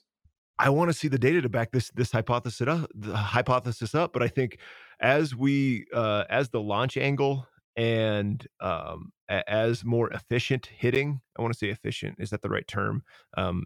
I 0.57 0.69
want 0.69 0.89
to 0.89 0.93
see 0.93 1.07
the 1.07 1.19
data 1.19 1.41
to 1.41 1.49
back 1.49 1.71
this 1.71 1.91
this 1.95 2.11
hypothesis 2.11 2.67
up, 2.67 2.89
the 2.93 3.15
hypothesis 3.15 3.93
up. 3.93 4.13
But 4.13 4.23
I 4.23 4.27
think 4.27 4.59
as 4.99 5.35
we 5.35 5.85
uh, 5.93 6.25
as 6.29 6.49
the 6.49 6.61
launch 6.61 6.97
angle 6.97 7.47
and 7.75 8.45
um, 8.61 9.11
as 9.29 9.83
more 9.83 10.09
efficient 10.11 10.67
hitting, 10.67 11.21
I 11.37 11.41
want 11.41 11.53
to 11.53 11.57
say 11.57 11.67
efficient. 11.67 12.15
Is 12.19 12.29
that 12.29 12.41
the 12.41 12.49
right 12.49 12.67
term? 12.67 13.03
Um, 13.35 13.65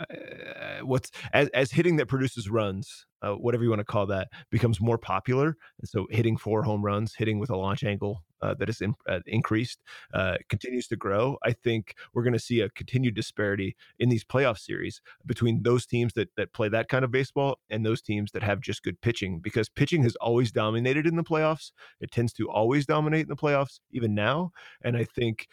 uh, 0.00 0.84
what's 0.84 1.10
as, 1.32 1.48
as 1.48 1.70
hitting 1.70 1.96
that 1.96 2.06
produces 2.06 2.48
runs, 2.48 3.06
uh, 3.22 3.32
whatever 3.32 3.62
you 3.62 3.70
want 3.70 3.80
to 3.80 3.84
call 3.84 4.06
that, 4.06 4.28
becomes 4.50 4.80
more 4.80 4.98
popular. 4.98 5.56
And 5.78 5.88
so 5.88 6.06
hitting 6.10 6.36
four 6.36 6.62
home 6.62 6.84
runs, 6.84 7.14
hitting 7.14 7.38
with 7.38 7.50
a 7.50 7.56
launch 7.56 7.84
angle 7.84 8.22
uh, 8.42 8.54
that 8.54 8.68
is 8.70 8.80
in, 8.80 8.94
uh, 9.06 9.20
increased, 9.26 9.80
uh, 10.14 10.36
continues 10.48 10.86
to 10.88 10.96
grow. 10.96 11.36
I 11.44 11.52
think 11.52 11.94
we're 12.14 12.22
going 12.22 12.32
to 12.32 12.38
see 12.38 12.60
a 12.60 12.70
continued 12.70 13.14
disparity 13.14 13.76
in 13.98 14.08
these 14.08 14.24
playoff 14.24 14.58
series 14.58 15.02
between 15.26 15.62
those 15.62 15.84
teams 15.84 16.14
that 16.14 16.30
that 16.36 16.52
play 16.52 16.68
that 16.70 16.88
kind 16.88 17.04
of 17.04 17.10
baseball 17.10 17.58
and 17.68 17.84
those 17.84 18.00
teams 18.00 18.32
that 18.32 18.42
have 18.42 18.60
just 18.60 18.82
good 18.82 19.00
pitching. 19.00 19.40
Because 19.40 19.68
pitching 19.68 20.02
has 20.02 20.16
always 20.16 20.50
dominated 20.50 21.06
in 21.06 21.16
the 21.16 21.24
playoffs. 21.24 21.72
It 22.00 22.10
tends 22.10 22.32
to 22.34 22.48
always 22.48 22.86
dominate 22.86 23.22
in 23.22 23.28
the 23.28 23.36
playoffs, 23.36 23.80
even 23.92 24.14
now. 24.14 24.52
And 24.82 24.96
I 24.96 25.04
think 25.04 25.48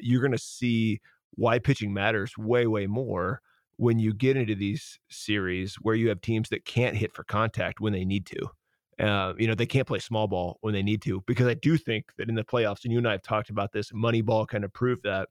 you're 0.00 0.20
going 0.20 0.32
to 0.32 0.38
see 0.38 1.00
why 1.34 1.58
pitching 1.58 1.92
matters 1.92 2.36
way, 2.36 2.66
way 2.66 2.86
more 2.86 3.40
when 3.76 3.98
you 3.98 4.12
get 4.14 4.36
into 4.36 4.54
these 4.54 4.98
series 5.10 5.76
where 5.76 5.94
you 5.94 6.08
have 6.08 6.20
teams 6.20 6.48
that 6.50 6.64
can't 6.64 6.96
hit 6.96 7.12
for 7.12 7.24
contact 7.24 7.80
when 7.80 7.92
they 7.92 8.04
need 8.04 8.26
to. 8.26 9.04
Uh, 9.04 9.32
you 9.38 9.48
know, 9.48 9.54
they 9.54 9.66
can't 9.66 9.86
play 9.86 9.98
small 9.98 10.28
ball 10.28 10.58
when 10.60 10.74
they 10.74 10.82
need 10.82 11.02
to, 11.02 11.22
because 11.26 11.46
I 11.46 11.54
do 11.54 11.76
think 11.76 12.12
that 12.18 12.28
in 12.28 12.34
the 12.34 12.44
playoffs, 12.44 12.84
and 12.84 12.92
you 12.92 12.98
and 12.98 13.08
I 13.08 13.12
have 13.12 13.22
talked 13.22 13.50
about 13.50 13.72
this, 13.72 13.90
money 13.92 14.20
ball 14.20 14.46
kind 14.46 14.64
of 14.64 14.72
proved 14.72 15.02
that 15.04 15.28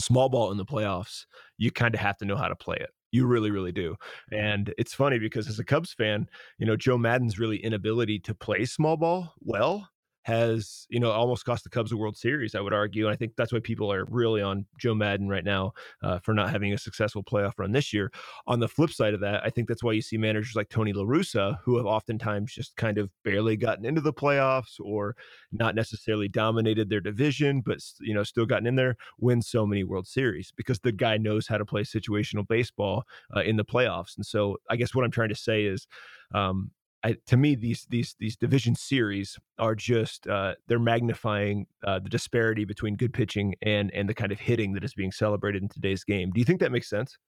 small 0.00 0.28
ball 0.28 0.50
in 0.50 0.58
the 0.58 0.64
playoffs, 0.64 1.24
you 1.58 1.70
kind 1.70 1.94
of 1.94 2.00
have 2.00 2.18
to 2.18 2.24
know 2.24 2.36
how 2.36 2.48
to 2.48 2.56
play 2.56 2.76
it. 2.78 2.90
You 3.10 3.26
really, 3.26 3.50
really 3.50 3.72
do. 3.72 3.96
And 4.30 4.72
it's 4.78 4.94
funny 4.94 5.18
because 5.18 5.48
as 5.48 5.58
a 5.58 5.64
Cubs 5.64 5.92
fan, 5.92 6.28
you 6.58 6.66
know, 6.66 6.76
Joe 6.76 6.98
Maddon's 6.98 7.38
really 7.38 7.58
inability 7.58 8.18
to 8.20 8.34
play 8.34 8.64
small 8.64 8.96
ball 8.96 9.34
well 9.40 9.88
has 10.22 10.86
you 10.88 11.00
know 11.00 11.10
almost 11.10 11.44
cost 11.44 11.64
the 11.64 11.70
Cubs 11.70 11.92
a 11.92 11.96
World 11.96 12.16
Series. 12.16 12.54
I 12.54 12.60
would 12.60 12.72
argue, 12.72 13.06
and 13.06 13.12
I 13.12 13.16
think 13.16 13.32
that's 13.36 13.52
why 13.52 13.60
people 13.60 13.92
are 13.92 14.04
really 14.08 14.40
on 14.40 14.66
Joe 14.78 14.94
Maddon 14.94 15.28
right 15.28 15.44
now 15.44 15.72
uh, 16.02 16.18
for 16.20 16.32
not 16.32 16.50
having 16.50 16.72
a 16.72 16.78
successful 16.78 17.22
playoff 17.22 17.52
run 17.58 17.72
this 17.72 17.92
year. 17.92 18.12
On 18.46 18.60
the 18.60 18.68
flip 18.68 18.90
side 18.90 19.14
of 19.14 19.20
that, 19.20 19.44
I 19.44 19.50
think 19.50 19.68
that's 19.68 19.82
why 19.82 19.92
you 19.92 20.02
see 20.02 20.16
managers 20.16 20.54
like 20.54 20.68
Tony 20.68 20.92
La 20.92 21.04
Russa 21.04 21.58
who 21.64 21.76
have 21.76 21.86
oftentimes 21.86 22.54
just 22.54 22.76
kind 22.76 22.98
of 22.98 23.10
barely 23.24 23.56
gotten 23.56 23.84
into 23.84 24.00
the 24.00 24.12
playoffs 24.12 24.78
or 24.80 25.16
not 25.50 25.74
necessarily 25.74 26.28
dominated 26.28 26.88
their 26.88 27.00
division, 27.00 27.60
but 27.64 27.78
you 28.00 28.14
know 28.14 28.22
still 28.22 28.46
gotten 28.46 28.66
in 28.66 28.76
there, 28.76 28.96
win 29.18 29.42
so 29.42 29.66
many 29.66 29.84
World 29.84 30.06
Series 30.06 30.52
because 30.56 30.78
the 30.80 30.92
guy 30.92 31.16
knows 31.16 31.46
how 31.46 31.58
to 31.58 31.64
play 31.64 31.82
situational 31.82 32.46
baseball 32.46 33.04
uh, 33.36 33.40
in 33.40 33.56
the 33.56 33.64
playoffs. 33.64 34.16
And 34.16 34.24
so 34.24 34.58
I 34.70 34.76
guess 34.76 34.94
what 34.94 35.04
I'm 35.04 35.10
trying 35.10 35.30
to 35.30 35.34
say 35.34 35.64
is. 35.64 35.86
Um, 36.34 36.70
I, 37.04 37.16
to 37.26 37.36
me, 37.36 37.54
these 37.54 37.86
these 37.90 38.14
these 38.18 38.36
division 38.36 38.74
series 38.74 39.36
are 39.58 39.74
just 39.74 40.26
uh, 40.26 40.54
they're 40.68 40.78
magnifying 40.78 41.66
uh, 41.84 41.98
the 41.98 42.08
disparity 42.08 42.64
between 42.64 42.96
good 42.96 43.12
pitching 43.12 43.54
and 43.62 43.90
and 43.92 44.08
the 44.08 44.14
kind 44.14 44.32
of 44.32 44.38
hitting 44.38 44.72
that 44.74 44.84
is 44.84 44.94
being 44.94 45.12
celebrated 45.12 45.62
in 45.62 45.68
today's 45.68 46.04
game. 46.04 46.30
Do 46.30 46.40
you 46.40 46.44
think 46.44 46.60
that 46.60 46.72
makes 46.72 46.88
sense? 46.88 47.18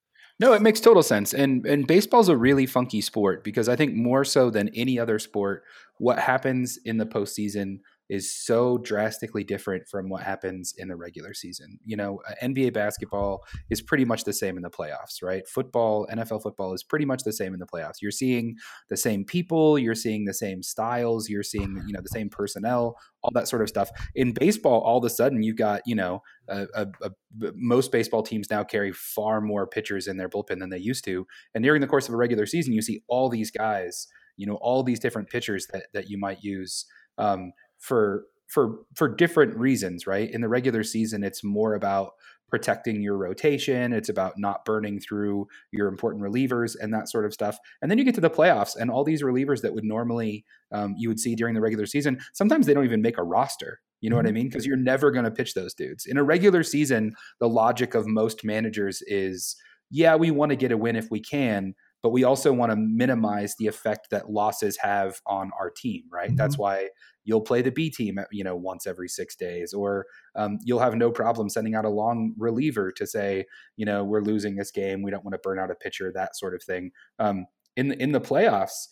No, 0.40 0.52
it 0.52 0.62
makes 0.62 0.80
total 0.80 1.02
sense. 1.02 1.32
And 1.32 1.66
and 1.66 1.86
baseball's 1.86 2.28
a 2.28 2.36
really 2.36 2.66
funky 2.66 3.00
sport 3.00 3.44
because 3.44 3.68
I 3.68 3.76
think 3.76 3.94
more 3.94 4.24
so 4.24 4.50
than 4.50 4.68
any 4.74 4.98
other 4.98 5.18
sport, 5.18 5.64
what 5.98 6.18
happens 6.18 6.78
in 6.84 6.98
the 6.98 7.06
postseason 7.06 7.78
is 8.08 8.34
so 8.34 8.78
drastically 8.78 9.44
different 9.44 9.88
from 9.88 10.08
what 10.08 10.23
happens 10.23 10.75
in 10.76 10.88
the 10.88 10.96
regular 10.96 11.32
season. 11.32 11.78
You 11.84 11.96
know, 11.96 12.20
uh, 12.28 12.34
NBA 12.42 12.75
basketball 12.75 13.44
is 13.70 13.80
pretty 13.80 14.04
much 14.04 14.25
the 14.25 14.32
same 14.32 14.56
in 14.56 14.62
the 14.62 14.70
playoffs, 14.70 15.23
right? 15.23 15.46
Football, 15.49 16.06
NFL 16.12 16.42
football 16.42 16.75
is 16.75 16.82
pretty 16.82 17.06
much 17.06 17.23
the 17.25 17.32
same 17.32 17.54
in 17.54 17.61
the 17.61 17.66
playoffs. 17.66 18.02
You're 18.02 18.11
seeing 18.11 18.56
the 18.90 18.96
same 18.96 19.25
people, 19.25 19.78
you're 19.78 19.94
seeing 19.94 20.26
the 20.26 20.34
same 20.34 20.62
styles, 20.62 21.28
you're 21.28 21.42
seeing, 21.42 21.82
you 21.87 21.92
know, 21.92 22.00
the 22.02 22.08
same 22.08 22.28
personnel, 22.28 22.96
all 23.23 23.30
that 23.34 23.49
sort 23.49 23.62
of 23.62 23.68
stuff. 23.68 23.90
In 24.14 24.32
baseball, 24.32 24.80
all 24.82 24.99
of 24.99 25.04
a 25.04 25.11
sudden 25.11 25.42
you've 25.42 25.56
got, 25.56 25.80
you 25.87 25.94
know, 25.94 26.20
a, 26.49 26.66
a, 26.75 26.87
a, 27.02 27.11
most 27.54 27.90
baseball 27.90 28.23
teams 28.23 28.50
now 28.50 28.62
carry 28.62 28.92
far 28.92 29.40
more 29.40 29.66
pitchers 29.66 30.06
in 30.06 30.18
their 30.18 30.28
bullpen 30.28 30.58
than 30.58 30.68
they 30.68 30.78
used 30.78 31.04
to. 31.04 31.26
And 31.54 31.64
during 31.64 31.80
the 31.80 31.87
course 31.87 32.06
of 32.06 32.14
a 32.14 32.18
regular 32.18 32.44
season, 32.44 32.75
you 32.75 32.82
see 32.82 33.02
all 33.08 33.30
these 33.30 33.50
guys, 33.50 34.06
you 34.37 34.46
know, 34.46 34.56
all 34.56 34.82
these 34.82 35.00
different 35.00 35.30
pitchers 35.30 35.66
that, 35.73 35.87
that 35.94 36.11
you 36.11 36.18
might 36.18 36.42
use. 36.42 36.84
Um, 37.16 37.52
for 37.84 38.24
for 38.48 38.78
for 38.94 39.14
different 39.14 39.56
reasons, 39.56 40.06
right? 40.06 40.30
In 40.30 40.40
the 40.40 40.48
regular 40.48 40.82
season, 40.82 41.22
it's 41.22 41.44
more 41.44 41.74
about 41.74 42.12
protecting 42.48 43.02
your 43.02 43.16
rotation. 43.16 43.92
It's 43.92 44.08
about 44.08 44.34
not 44.36 44.64
burning 44.64 45.00
through 45.00 45.46
your 45.72 45.88
important 45.88 46.22
relievers 46.22 46.76
and 46.80 46.94
that 46.94 47.08
sort 47.08 47.24
of 47.24 47.32
stuff. 47.32 47.58
And 47.82 47.90
then 47.90 47.98
you 47.98 48.04
get 48.04 48.14
to 48.14 48.20
the 48.20 48.30
playoffs, 48.30 48.76
and 48.76 48.90
all 48.90 49.04
these 49.04 49.22
relievers 49.22 49.60
that 49.62 49.74
would 49.74 49.84
normally 49.84 50.44
um, 50.72 50.94
you 50.96 51.08
would 51.08 51.20
see 51.20 51.34
during 51.34 51.54
the 51.54 51.60
regular 51.60 51.86
season, 51.86 52.20
sometimes 52.32 52.66
they 52.66 52.74
don't 52.74 52.84
even 52.84 53.02
make 53.02 53.18
a 53.18 53.24
roster. 53.24 53.80
You 54.00 54.10
know 54.10 54.16
what 54.16 54.26
I 54.26 54.28
mm-hmm. 54.28 54.34
mean? 54.34 54.48
Because 54.48 54.66
you're 54.66 54.76
never 54.76 55.10
going 55.10 55.24
to 55.24 55.30
pitch 55.30 55.54
those 55.54 55.74
dudes 55.74 56.06
in 56.06 56.16
a 56.16 56.22
regular 56.22 56.62
season. 56.62 57.14
The 57.40 57.48
logic 57.48 57.94
of 57.94 58.06
most 58.06 58.44
managers 58.44 59.02
is, 59.06 59.56
yeah, 59.90 60.14
we 60.14 60.30
want 60.30 60.50
to 60.50 60.56
get 60.56 60.72
a 60.72 60.76
win 60.76 60.96
if 60.96 61.08
we 61.10 61.20
can, 61.20 61.74
but 62.04 62.11
we 62.11 62.23
also 62.23 62.52
want 62.52 62.70
to 62.70 62.76
minimize 62.76 63.56
the 63.56 63.66
effect 63.66 64.11
that 64.11 64.30
losses 64.30 64.76
have 64.76 65.23
on 65.26 65.50
our 65.58 65.70
team, 65.70 66.02
right? 66.12 66.28
Mm-hmm. 66.28 66.37
That's 66.37 66.58
why 66.58 66.90
you'll 67.25 67.40
play 67.40 67.62
the 67.62 67.70
B 67.70 67.88
team, 67.88 68.18
you 68.30 68.44
know, 68.44 68.54
once 68.54 68.87
every 68.87 69.08
six 69.08 69.34
days, 69.34 69.73
or 69.73 70.04
um, 70.37 70.58
you'll 70.62 70.80
have 70.80 70.94
no 70.94 71.11
problem 71.11 71.49
sending 71.49 71.75
out 71.75 71.87
a 71.87 71.88
long 71.88 72.34
reliever 72.37 72.92
to 72.92 73.06
say, 73.06 73.46
you 73.78 73.87
know, 73.87 74.04
we're 74.04 74.20
losing 74.20 74.54
this 74.54 74.70
game, 74.70 75.00
we 75.00 75.11
don't 75.11 75.25
want 75.25 75.32
to 75.32 75.40
burn 75.42 75.58
out 75.58 75.70
a 75.70 75.75
pitcher, 75.75 76.12
that 76.14 76.37
sort 76.37 76.54
of 76.54 76.62
thing. 76.62 76.90
Um, 77.18 77.46
in 77.75 77.92
in 77.92 78.12
the 78.12 78.20
playoffs, 78.20 78.88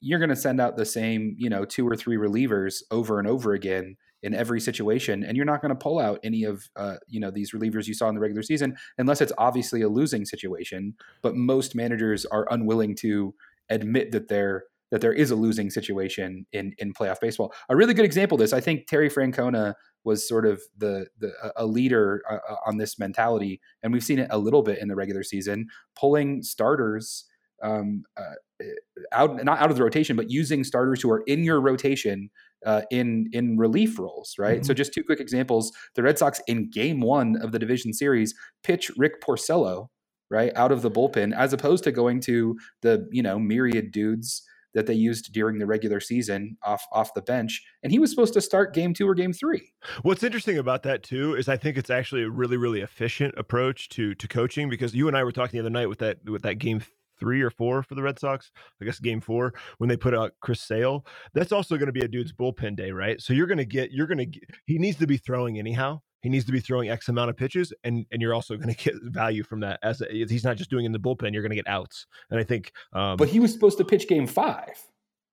you're 0.00 0.20
going 0.20 0.30
to 0.30 0.36
send 0.36 0.60
out 0.60 0.76
the 0.76 0.86
same, 0.86 1.34
you 1.36 1.50
know, 1.50 1.64
two 1.64 1.84
or 1.88 1.96
three 1.96 2.16
relievers 2.16 2.76
over 2.92 3.18
and 3.18 3.26
over 3.26 3.54
again 3.54 3.96
in 4.22 4.34
every 4.34 4.60
situation, 4.60 5.22
and 5.22 5.36
you're 5.36 5.46
not 5.46 5.60
going 5.60 5.70
to 5.70 5.76
pull 5.76 5.98
out 5.98 6.18
any 6.24 6.44
of, 6.44 6.68
uh, 6.76 6.96
you 7.06 7.20
know, 7.20 7.30
these 7.30 7.52
relievers 7.52 7.86
you 7.86 7.94
saw 7.94 8.08
in 8.08 8.14
the 8.14 8.20
regular 8.20 8.42
season 8.42 8.76
unless 8.98 9.20
it's 9.20 9.32
obviously 9.38 9.82
a 9.82 9.88
losing 9.88 10.24
situation. 10.24 10.94
But 11.22 11.36
most 11.36 11.74
managers 11.74 12.24
are 12.26 12.46
unwilling 12.50 12.96
to 12.96 13.34
admit 13.68 14.12
that 14.12 14.28
they're 14.28 14.64
that 14.92 15.00
there 15.00 15.12
is 15.12 15.32
a 15.32 15.36
losing 15.36 15.68
situation 15.70 16.46
in 16.52 16.72
in 16.78 16.92
playoff 16.92 17.20
baseball. 17.20 17.52
A 17.68 17.76
really 17.76 17.94
good 17.94 18.04
example 18.04 18.36
of 18.36 18.40
this, 18.40 18.52
I 18.52 18.60
think 18.60 18.86
Terry 18.86 19.10
Francona 19.10 19.74
was 20.04 20.26
sort 20.26 20.46
of 20.46 20.62
the, 20.78 21.08
the 21.18 21.32
a 21.56 21.66
leader 21.66 22.22
uh, 22.30 22.38
uh, 22.48 22.56
on 22.66 22.78
this 22.78 22.98
mentality, 22.98 23.60
and 23.82 23.92
we've 23.92 24.04
seen 24.04 24.20
it 24.20 24.28
a 24.30 24.38
little 24.38 24.62
bit 24.62 24.78
in 24.78 24.88
the 24.88 24.94
regular 24.94 25.24
season, 25.24 25.66
pulling 25.98 26.42
starters 26.42 27.24
um, 27.62 28.04
uh, 28.16 28.34
out 29.12 29.44
not 29.44 29.58
out 29.58 29.70
of 29.70 29.76
the 29.76 29.82
rotation, 29.82 30.16
but 30.16 30.30
using 30.30 30.64
starters 30.64 31.00
who 31.02 31.10
are 31.10 31.22
in 31.26 31.44
your 31.44 31.60
rotation 31.60 32.30
uh, 32.64 32.82
in 32.90 33.28
in 33.32 33.56
relief 33.56 33.98
roles, 33.98 34.34
right? 34.38 34.58
Mm-hmm. 34.58 34.64
So 34.64 34.74
just 34.74 34.92
two 34.92 35.04
quick 35.04 35.20
examples: 35.20 35.72
the 35.94 36.02
Red 36.02 36.18
Sox 36.18 36.40
in 36.46 36.70
Game 36.70 37.00
One 37.00 37.36
of 37.36 37.52
the 37.52 37.58
division 37.58 37.92
series 37.92 38.34
pitch 38.62 38.90
Rick 38.96 39.22
Porcello 39.22 39.88
right 40.30 40.52
out 40.56 40.72
of 40.72 40.82
the 40.82 40.90
bullpen, 40.90 41.34
as 41.36 41.52
opposed 41.52 41.84
to 41.84 41.92
going 41.92 42.20
to 42.20 42.56
the 42.82 43.06
you 43.10 43.22
know 43.22 43.38
myriad 43.38 43.90
dudes 43.92 44.42
that 44.74 44.86
they 44.86 44.94
used 44.94 45.32
during 45.32 45.58
the 45.58 45.66
regular 45.66 46.00
season 46.00 46.56
off 46.62 46.84
off 46.92 47.14
the 47.14 47.22
bench, 47.22 47.62
and 47.82 47.92
he 47.92 47.98
was 47.98 48.10
supposed 48.10 48.34
to 48.34 48.40
start 48.40 48.74
game 48.74 48.92
two 48.92 49.08
or 49.08 49.14
game 49.14 49.32
three. 49.32 49.72
What's 50.02 50.22
interesting 50.22 50.58
about 50.58 50.82
that 50.84 51.02
too 51.02 51.34
is 51.34 51.48
I 51.48 51.56
think 51.56 51.76
it's 51.76 51.90
actually 51.90 52.22
a 52.22 52.30
really 52.30 52.56
really 52.56 52.80
efficient 52.80 53.34
approach 53.36 53.88
to 53.90 54.14
to 54.14 54.28
coaching 54.28 54.68
because 54.68 54.94
you 54.94 55.08
and 55.08 55.16
I 55.16 55.24
were 55.24 55.32
talking 55.32 55.58
the 55.58 55.62
other 55.62 55.70
night 55.70 55.88
with 55.88 55.98
that 56.00 56.18
with 56.28 56.42
that 56.42 56.58
game 56.58 56.80
three 57.18 57.42
or 57.42 57.50
four 57.50 57.82
for 57.82 57.94
the 57.94 58.02
Red 58.02 58.18
Sox. 58.18 58.50
I 58.80 58.84
guess 58.84 58.98
game 58.98 59.20
four 59.20 59.54
when 59.78 59.88
they 59.88 59.96
put 59.96 60.14
out 60.14 60.32
Chris 60.40 60.60
Sale. 60.60 61.06
That's 61.34 61.52
also 61.52 61.76
going 61.76 61.86
to 61.86 61.92
be 61.92 62.00
a 62.00 62.08
dude's 62.08 62.32
bullpen 62.32 62.76
day, 62.76 62.90
right? 62.90 63.20
So 63.20 63.32
you're 63.32 63.46
going 63.46 63.58
to 63.58 63.64
get 63.64 63.92
you're 63.92 64.06
going 64.06 64.32
to 64.32 64.40
he 64.66 64.78
needs 64.78 64.98
to 64.98 65.06
be 65.06 65.16
throwing 65.16 65.58
anyhow. 65.58 66.00
He 66.22 66.28
needs 66.28 66.44
to 66.46 66.52
be 66.52 66.60
throwing 66.60 66.90
X 66.90 67.08
amount 67.08 67.30
of 67.30 67.36
pitches, 67.36 67.72
and 67.84 68.04
and 68.10 68.20
you're 68.20 68.34
also 68.34 68.56
going 68.56 68.74
to 68.74 68.84
get 68.84 68.94
value 69.02 69.42
from 69.42 69.60
that. 69.60 69.78
As 69.82 70.00
a, 70.00 70.06
he's 70.10 70.44
not 70.44 70.56
just 70.56 70.70
doing 70.70 70.84
in 70.84 70.92
the 70.92 70.98
bullpen, 70.98 71.32
you're 71.32 71.42
going 71.42 71.50
to 71.50 71.56
get 71.56 71.68
outs. 71.68 72.06
And 72.30 72.40
I 72.40 72.42
think, 72.42 72.72
um, 72.92 73.16
but 73.16 73.28
he 73.28 73.40
was 73.40 73.52
supposed 73.52 73.78
to 73.78 73.84
pitch 73.84 74.08
Game 74.08 74.26
Five. 74.26 74.76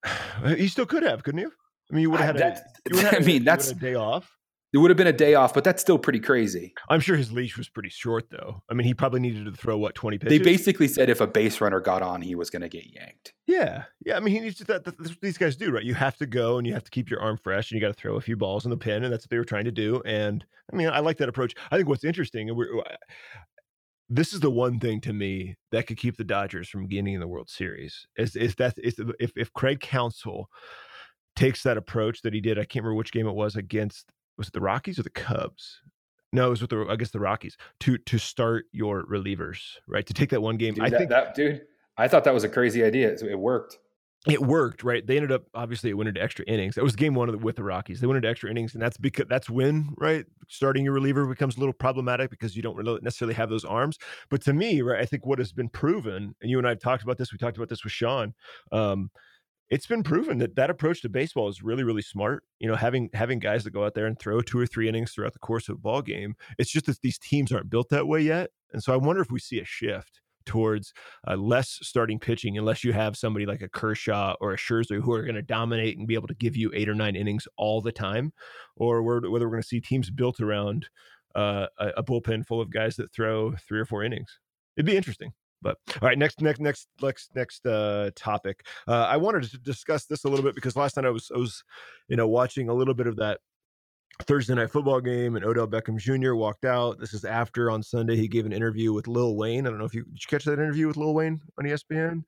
He 0.58 0.68
still 0.68 0.86
could 0.86 1.04
have, 1.04 1.24
couldn't 1.24 1.40
you? 1.40 1.52
I 1.90 1.96
mean, 1.96 2.02
you 2.02 2.12
would 2.12 2.20
have 2.20 2.36
had. 2.36 2.62
A, 2.92 3.00
had 3.06 3.16
I 3.16 3.20
mean, 3.20 3.44
that's 3.44 3.72
a 3.72 3.76
day 3.76 3.96
off. 3.96 4.30
It 4.74 4.80
would 4.80 4.90
have 4.90 4.98
been 4.98 5.06
a 5.06 5.14
day 5.14 5.36
off, 5.36 5.54
but 5.54 5.64
that's 5.64 5.84
still 5.84 6.00
pretty 6.00 6.20
crazy. 6.20 6.74
I'm 6.90 7.00
sure 7.00 7.16
his 7.16 7.32
leash 7.32 7.58
was 7.58 7.70
pretty 7.70 7.90
short, 7.90 8.32
though. 8.32 8.64
I 8.72 8.74
mean, 8.74 8.88
he 8.88 8.96
probably 8.96 9.20
needed 9.20 9.46
to 9.46 9.52
throw 9.52 9.78
what 9.78 9.94
20 9.94 10.18
pitches. 10.18 10.40
They 10.40 10.44
basically 10.44 10.88
said 10.88 11.12
if 11.12 11.22
a 11.22 11.28
base 11.28 11.62
runner 11.62 11.80
got 11.80 12.02
on, 12.02 12.24
he 12.24 12.34
was 12.34 12.50
going 12.50 12.64
to 12.64 12.70
get 12.70 12.86
yanked. 12.92 13.34
Yeah, 13.46 13.84
yeah. 14.04 14.18
I 14.18 14.20
mean, 14.20 14.34
he 14.34 14.40
needs 14.40 14.58
to. 14.58 14.64
That, 14.64 14.84
that's 14.84 14.98
what 14.98 15.22
these 15.22 15.38
guys 15.38 15.56
do, 15.56 15.72
right? 15.72 15.84
You 15.84 15.94
have 15.94 16.18
to 16.18 16.26
go 16.26 16.58
and 16.58 16.66
you 16.66 16.74
have 16.74 16.84
to 16.86 16.90
keep 16.90 17.12
your 17.12 17.22
arm 17.22 17.38
fresh, 17.38 17.70
and 17.70 17.80
you 17.80 17.86
got 17.86 17.96
to 17.96 18.02
throw 18.02 18.16
a 18.16 18.22
few 18.22 18.36
balls 18.36 18.66
in 18.66 18.72
the 18.72 18.78
pin, 18.78 19.04
and 19.04 19.14
that's 19.14 19.26
what 19.26 19.30
they 19.30 19.38
were 19.38 19.46
trying 19.46 19.66
to 19.66 19.72
do. 19.72 20.02
And 20.08 20.44
I 20.72 20.76
mean, 20.76 20.90
I 20.90 21.00
like 21.02 21.18
that 21.18 21.30
approach. 21.30 21.54
I 21.70 21.78
think 21.78 21.88
what's 21.88 22.04
interesting, 22.04 22.50
and 22.50 22.58
we're 22.58 22.80
uh, 22.80 22.96
this 24.10 24.34
is 24.34 24.40
the 24.40 24.52
one 24.52 24.80
thing 24.80 25.02
to 25.02 25.14
me 25.14 25.56
that 25.72 25.86
could 25.86 25.98
keep 25.98 26.18
the 26.18 26.24
Dodgers 26.24 26.68
from 26.68 26.88
getting 26.88 27.14
in 27.14 27.20
the 27.20 27.28
World 27.28 27.50
Series 27.50 28.08
is 28.18 28.36
is 28.36 28.56
that 28.56 28.74
is 28.84 28.96
if 29.20 29.34
if 29.36 29.54
Craig 29.54 29.82
Counsell 29.82 30.50
takes 31.36 31.64
that 31.64 31.78
approach 31.78 32.22
that 32.22 32.34
he 32.34 32.42
did. 32.42 32.58
I 32.60 32.66
can't 32.66 32.84
remember 32.84 32.98
which 32.98 33.12
game 33.12 33.28
it 33.28 33.34
was 33.34 33.56
against 33.56 34.12
was 34.38 34.48
it 34.48 34.54
the 34.54 34.62
Rockies 34.62 35.00
or 35.00 35.04
the 35.04 35.10
Cubs? 35.10 35.82
No, 36.32 36.48
it 36.48 36.50
was 36.50 36.62
with 36.62 36.72
the 36.72 36.86
I 36.90 36.96
guess 36.96 37.12
the 37.12 37.20
Rockies 37.20 37.58
to 37.82 37.98
to 37.98 38.18
start 38.18 38.66
your 38.72 39.06
relievers, 39.06 39.60
right? 39.88 40.06
To 40.06 40.14
take 40.14 40.32
that 40.32 40.42
one 40.42 40.58
game. 40.58 40.74
Dude, 40.74 40.84
I 40.84 40.90
that, 40.90 40.98
think 40.98 41.10
that 41.12 41.36
dude, 41.36 41.62
I 41.98 42.08
thought 42.08 42.24
that 42.24 42.34
was 42.34 42.44
a 42.44 42.50
crazy 42.50 42.84
idea. 42.84 43.10
It 43.10 43.40
worked. 43.40 43.78
It 44.28 44.42
worked, 44.42 44.86
right? 44.86 45.06
They 45.06 45.18
ended 45.18 45.34
up 45.34 45.44
obviously 45.54 45.90
it 45.90 45.94
went 45.94 46.08
into 46.08 46.22
extra 46.22 46.46
innings. 46.46 46.76
That 46.76 46.84
was 46.84 46.96
game 46.96 47.14
one 47.14 47.30
the, 47.30 47.38
with 47.38 47.58
the 47.58 47.64
Rockies. 47.64 48.00
They 48.00 48.08
went 48.08 48.18
into 48.18 48.30
extra 48.30 48.50
innings, 48.50 48.74
and 48.74 48.82
that's 48.82 48.98
because 48.98 49.26
that's 49.30 49.50
when 49.50 49.94
right 49.98 50.26
starting 50.48 50.86
your 50.86 50.94
reliever 50.94 51.26
becomes 51.26 51.58
a 51.58 51.60
little 51.60 51.74
problematic 51.74 52.30
because 52.30 52.56
you 52.56 52.62
don't 52.62 52.78
really 52.78 53.00
necessarily 53.02 53.36
have 53.36 53.50
those 53.50 53.66
arms. 53.66 53.98
But 54.30 54.42
to 54.44 54.54
me, 54.54 54.82
right, 54.82 55.02
I 55.02 55.06
think 55.06 55.26
what 55.26 55.40
has 55.40 55.52
been 55.52 55.70
proven, 55.70 56.36
and 56.42 56.50
you 56.50 56.58
and 56.58 56.66
I 56.66 56.72
have 56.72 56.80
talked 56.80 57.04
about 57.04 57.18
this. 57.18 57.32
We 57.32 57.38
talked 57.38 57.58
about 57.58 57.70
this 57.70 57.84
with 57.84 57.94
Sean. 57.94 58.34
Um, 58.72 59.12
it's 59.74 59.88
been 59.88 60.04
proven 60.04 60.38
that 60.38 60.56
that 60.56 60.70
approach 60.70 61.02
to 61.02 61.10
baseball 61.10 61.50
is 61.50 61.64
really 61.64 61.84
really 61.84 62.02
smart 62.02 62.44
you 62.60 62.68
know 62.68 62.76
having 62.76 63.10
having 63.14 63.40
guys 63.40 63.64
that 63.64 63.72
go 63.72 63.84
out 63.84 63.96
there 63.96 64.06
and 64.06 64.20
throw 64.20 64.40
two 64.40 64.60
or 64.60 64.68
three 64.68 64.88
innings 64.88 65.12
throughout 65.12 65.34
the 65.34 65.40
course 65.40 65.68
of 65.68 65.76
a 65.76 65.80
ball 65.80 66.02
game 66.02 66.36
it's 66.60 66.72
just 66.72 66.86
that 66.86 67.02
these 67.02 67.18
teams 67.18 67.52
aren't 67.52 67.72
built 67.72 67.90
that 67.90 68.08
way 68.08 68.22
yet 68.22 68.52
and 68.72 68.84
so 68.84 68.94
i 68.94 68.96
wonder 68.96 69.22
if 69.22 69.32
we 69.32 69.40
see 69.40 69.60
a 69.60 69.66
shift 69.66 70.22
towards 70.46 70.94
uh, 71.28 71.36
less 71.36 71.80
starting 71.82 72.20
pitching 72.20 72.58
unless 72.58 72.84
you 72.84 72.94
have 72.94 73.16
somebody 73.16 73.46
like 73.46 73.62
a 73.62 73.70
Kershaw 73.70 74.36
or 74.42 74.54
a 74.54 74.58
Scherzer 74.58 75.02
who 75.02 75.14
are 75.14 75.24
going 75.24 75.36
to 75.36 75.42
dominate 75.42 75.98
and 75.98 76.06
be 76.06 76.16
able 76.16 76.28
to 76.28 76.36
give 76.36 76.58
you 76.58 76.70
eight 76.76 76.90
or 76.90 76.94
nine 76.94 77.16
innings 77.16 77.48
all 77.56 77.80
the 77.80 77.94
time, 77.94 78.34
or 78.76 79.02
whether 79.02 79.30
we're 79.30 79.50
going 79.50 79.62
to 79.62 79.66
see 79.66 79.80
teams 79.80 80.10
built 80.10 80.42
around 80.42 80.90
uh, 81.34 81.68
a, 81.80 81.88
a 81.98 82.04
bullpen 82.04 82.46
full 82.46 82.60
of 82.60 82.70
guys 82.70 82.98
that 82.98 83.14
throw 83.14 83.54
three 83.56 83.80
or 83.80 83.86
four 83.86 84.04
innings. 84.04 84.38
It'd 84.76 84.86
be 84.86 84.98
interesting. 84.98 85.32
But 85.64 85.78
all 86.02 86.08
right, 86.08 86.18
next, 86.18 86.42
next, 86.42 86.60
next, 86.60 86.90
next, 87.02 87.32
next 87.36 87.66
uh, 87.66 88.12
topic. 88.16 88.66
Uh, 88.88 89.08
I 89.10 89.18
wanted 89.18 89.44
to 89.44 89.58
discuss 89.58 90.06
this 90.06 90.26
a 90.26 90.30
little 90.30 90.44
bit 90.44 90.54
because 90.54 90.76
last 90.76 90.98
night 90.98 91.06
I 91.06 91.10
was, 91.10 91.32
I 91.34 91.40
was, 91.40 91.64
you 92.10 92.18
know, 92.18 92.28
watching 92.28 92.70
a 92.70 92.74
little 92.74 92.94
bit 92.94 93.08
of 93.08 93.16
that 93.16 93.40
Thursday 94.22 94.54
night 94.54 94.70
football 94.70 95.02
game, 95.02 95.36
and 95.36 95.44
Odell 95.44 95.68
Beckham 95.68 95.98
Jr. 95.98 96.36
walked 96.36 96.66
out. 96.66 97.00
This 97.00 97.14
is 97.14 97.26
after 97.26 97.72
on 97.72 97.82
Sunday 97.82 98.16
he 98.16 98.28
gave 98.28 98.46
an 98.46 98.54
interview 98.54 98.94
with 98.94 99.08
Lil 99.08 99.36
Wayne. 99.36 99.66
I 99.66 99.70
don't 99.70 99.80
know 99.80 99.86
if 99.86 99.96
you 99.96 100.04
did 100.04 100.14
you 100.14 100.28
catch 100.28 100.46
that 100.46 100.54
interview 100.54 100.88
with 100.88 100.98
Lil 100.98 101.16
Wayne 101.16 101.42
on 101.58 101.66
ESPN. 101.66 102.24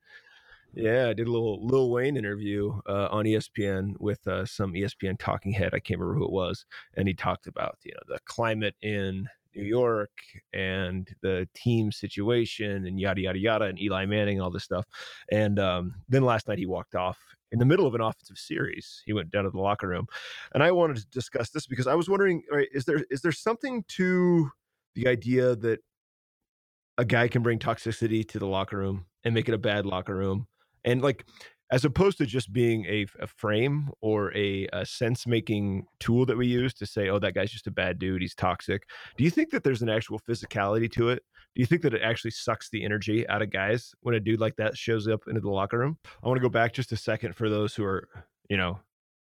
Yeah, 0.74 1.08
I 1.08 1.14
did 1.14 1.28
a 1.28 1.30
little 1.30 1.64
Lil 1.64 1.90
Wayne 1.90 2.16
interview 2.16 2.80
uh, 2.86 3.08
on 3.10 3.24
ESPN 3.24 3.94
with 4.00 4.26
uh, 4.26 4.44
some 4.44 4.72
ESPN 4.72 5.18
talking 5.18 5.52
head. 5.52 5.74
I 5.74 5.78
can't 5.78 6.00
remember 6.00 6.18
who 6.18 6.26
it 6.26 6.32
was, 6.32 6.66
and 6.94 7.06
he 7.06 7.14
talked 7.14 7.46
about 7.46 7.78
you 7.84 7.92
know 7.92 8.14
the 8.14 8.20
climate 8.26 8.74
in 8.82 9.28
New 9.56 9.64
York 9.64 10.10
and 10.52 11.08
the 11.22 11.48
team 11.54 11.90
situation 11.90 12.86
and 12.86 13.00
yada 13.00 13.20
yada 13.20 13.38
yada 13.38 13.64
and 13.64 13.80
Eli 13.80 14.06
Manning 14.06 14.36
and 14.36 14.44
all 14.44 14.50
this 14.50 14.64
stuff. 14.64 14.84
And 15.30 15.58
um, 15.58 15.94
then 16.08 16.22
last 16.22 16.48
night 16.48 16.58
he 16.58 16.66
walked 16.66 16.94
off 16.94 17.18
in 17.52 17.58
the 17.58 17.64
middle 17.64 17.86
of 17.86 17.94
an 17.94 18.00
offensive 18.00 18.38
series. 18.38 19.02
He 19.06 19.12
went 19.12 19.30
down 19.30 19.44
to 19.44 19.50
the 19.50 19.58
locker 19.58 19.88
room, 19.88 20.06
and 20.52 20.62
I 20.62 20.72
wanted 20.72 20.96
to 20.98 21.06
discuss 21.06 21.50
this 21.50 21.66
because 21.66 21.86
I 21.86 21.94
was 21.94 22.08
wondering, 22.08 22.42
right, 22.50 22.68
is 22.72 22.84
there 22.84 23.04
is 23.10 23.22
there 23.22 23.32
something 23.32 23.84
to 23.88 24.50
the 24.94 25.08
idea 25.08 25.56
that 25.56 25.80
a 26.98 27.04
guy 27.04 27.28
can 27.28 27.42
bring 27.42 27.58
toxicity 27.58 28.26
to 28.28 28.38
the 28.38 28.46
locker 28.46 28.78
room 28.78 29.06
and 29.24 29.34
make 29.34 29.48
it 29.48 29.54
a 29.54 29.58
bad 29.58 29.86
locker 29.86 30.14
room? 30.14 30.46
And 30.84 31.02
like 31.02 31.26
as 31.70 31.84
opposed 31.84 32.18
to 32.18 32.26
just 32.26 32.52
being 32.52 32.84
a, 32.86 33.06
a 33.20 33.26
frame 33.26 33.90
or 34.00 34.34
a, 34.36 34.68
a 34.72 34.86
sense 34.86 35.26
making 35.26 35.86
tool 35.98 36.24
that 36.26 36.36
we 36.36 36.46
use 36.46 36.72
to 36.74 36.86
say, 36.86 37.08
oh, 37.08 37.18
that 37.18 37.34
guy's 37.34 37.50
just 37.50 37.66
a 37.66 37.72
bad 37.72 37.98
dude, 37.98 38.22
he's 38.22 38.34
toxic. 38.34 38.84
Do 39.16 39.24
you 39.24 39.30
think 39.30 39.50
that 39.50 39.64
there's 39.64 39.82
an 39.82 39.88
actual 39.88 40.20
physicality 40.20 40.90
to 40.92 41.08
it? 41.08 41.22
Do 41.54 41.60
you 41.60 41.66
think 41.66 41.82
that 41.82 41.94
it 41.94 42.02
actually 42.02 42.32
sucks 42.32 42.68
the 42.70 42.84
energy 42.84 43.26
out 43.28 43.42
of 43.42 43.50
guys 43.50 43.94
when 44.00 44.14
a 44.14 44.20
dude 44.20 44.40
like 44.40 44.56
that 44.56 44.76
shows 44.76 45.08
up 45.08 45.22
into 45.26 45.40
the 45.40 45.50
locker 45.50 45.78
room? 45.78 45.98
I 46.22 46.28
want 46.28 46.36
to 46.36 46.42
go 46.42 46.50
back 46.50 46.72
just 46.72 46.92
a 46.92 46.96
second 46.96 47.34
for 47.34 47.48
those 47.48 47.74
who 47.74 47.84
are, 47.84 48.08
you 48.48 48.56
know, 48.56 48.78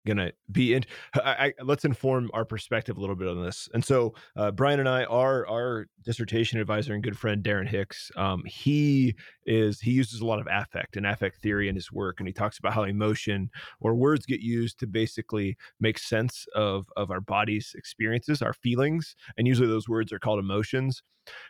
gonna 0.05 0.31
be 0.51 0.73
in 0.73 0.83
I, 1.15 1.53
I, 1.59 1.63
let's 1.63 1.85
inform 1.85 2.29
our 2.33 2.45
perspective 2.45 2.97
a 2.97 2.99
little 2.99 3.15
bit 3.15 3.27
on 3.27 3.43
this. 3.43 3.69
And 3.73 3.83
so 3.83 4.13
uh, 4.35 4.51
brian 4.51 4.79
and 4.79 4.89
i 4.89 5.03
our 5.05 5.47
our 5.47 5.87
dissertation 6.03 6.59
advisor 6.59 6.93
and 6.93 7.03
good 7.03 7.17
friend 7.17 7.43
darren 7.43 7.67
hicks 7.67 8.11
um, 8.17 8.43
he 8.45 9.15
is 9.45 9.79
he 9.79 9.91
uses 9.91 10.21
a 10.21 10.25
lot 10.25 10.39
of 10.39 10.47
affect 10.51 10.97
and 10.97 11.05
affect 11.05 11.37
theory 11.37 11.69
in 11.69 11.75
his 11.75 11.91
work 11.91 12.19
and 12.19 12.27
he 12.27 12.33
talks 12.33 12.57
about 12.57 12.73
how 12.73 12.83
emotion 12.83 13.49
or 13.79 13.95
words 13.95 14.25
get 14.25 14.41
used 14.41 14.79
to 14.79 14.87
basically 14.87 15.55
make 15.79 15.99
sense 15.99 16.45
of 16.55 16.87
of 16.97 17.11
our 17.11 17.21
body's 17.21 17.73
experiences 17.75 18.41
our 18.41 18.53
feelings 18.53 19.15
and 19.37 19.47
usually 19.47 19.67
those 19.67 19.89
words 19.89 20.11
are 20.11 20.19
called 20.19 20.39
emotions. 20.39 21.03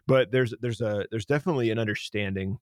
But 0.08 0.32
there's 0.32 0.54
there's 0.62 0.82
a 0.82 1.06
there's 1.12 1.26
definitely 1.26 1.72
an 1.72 1.80
understanding 1.80 2.58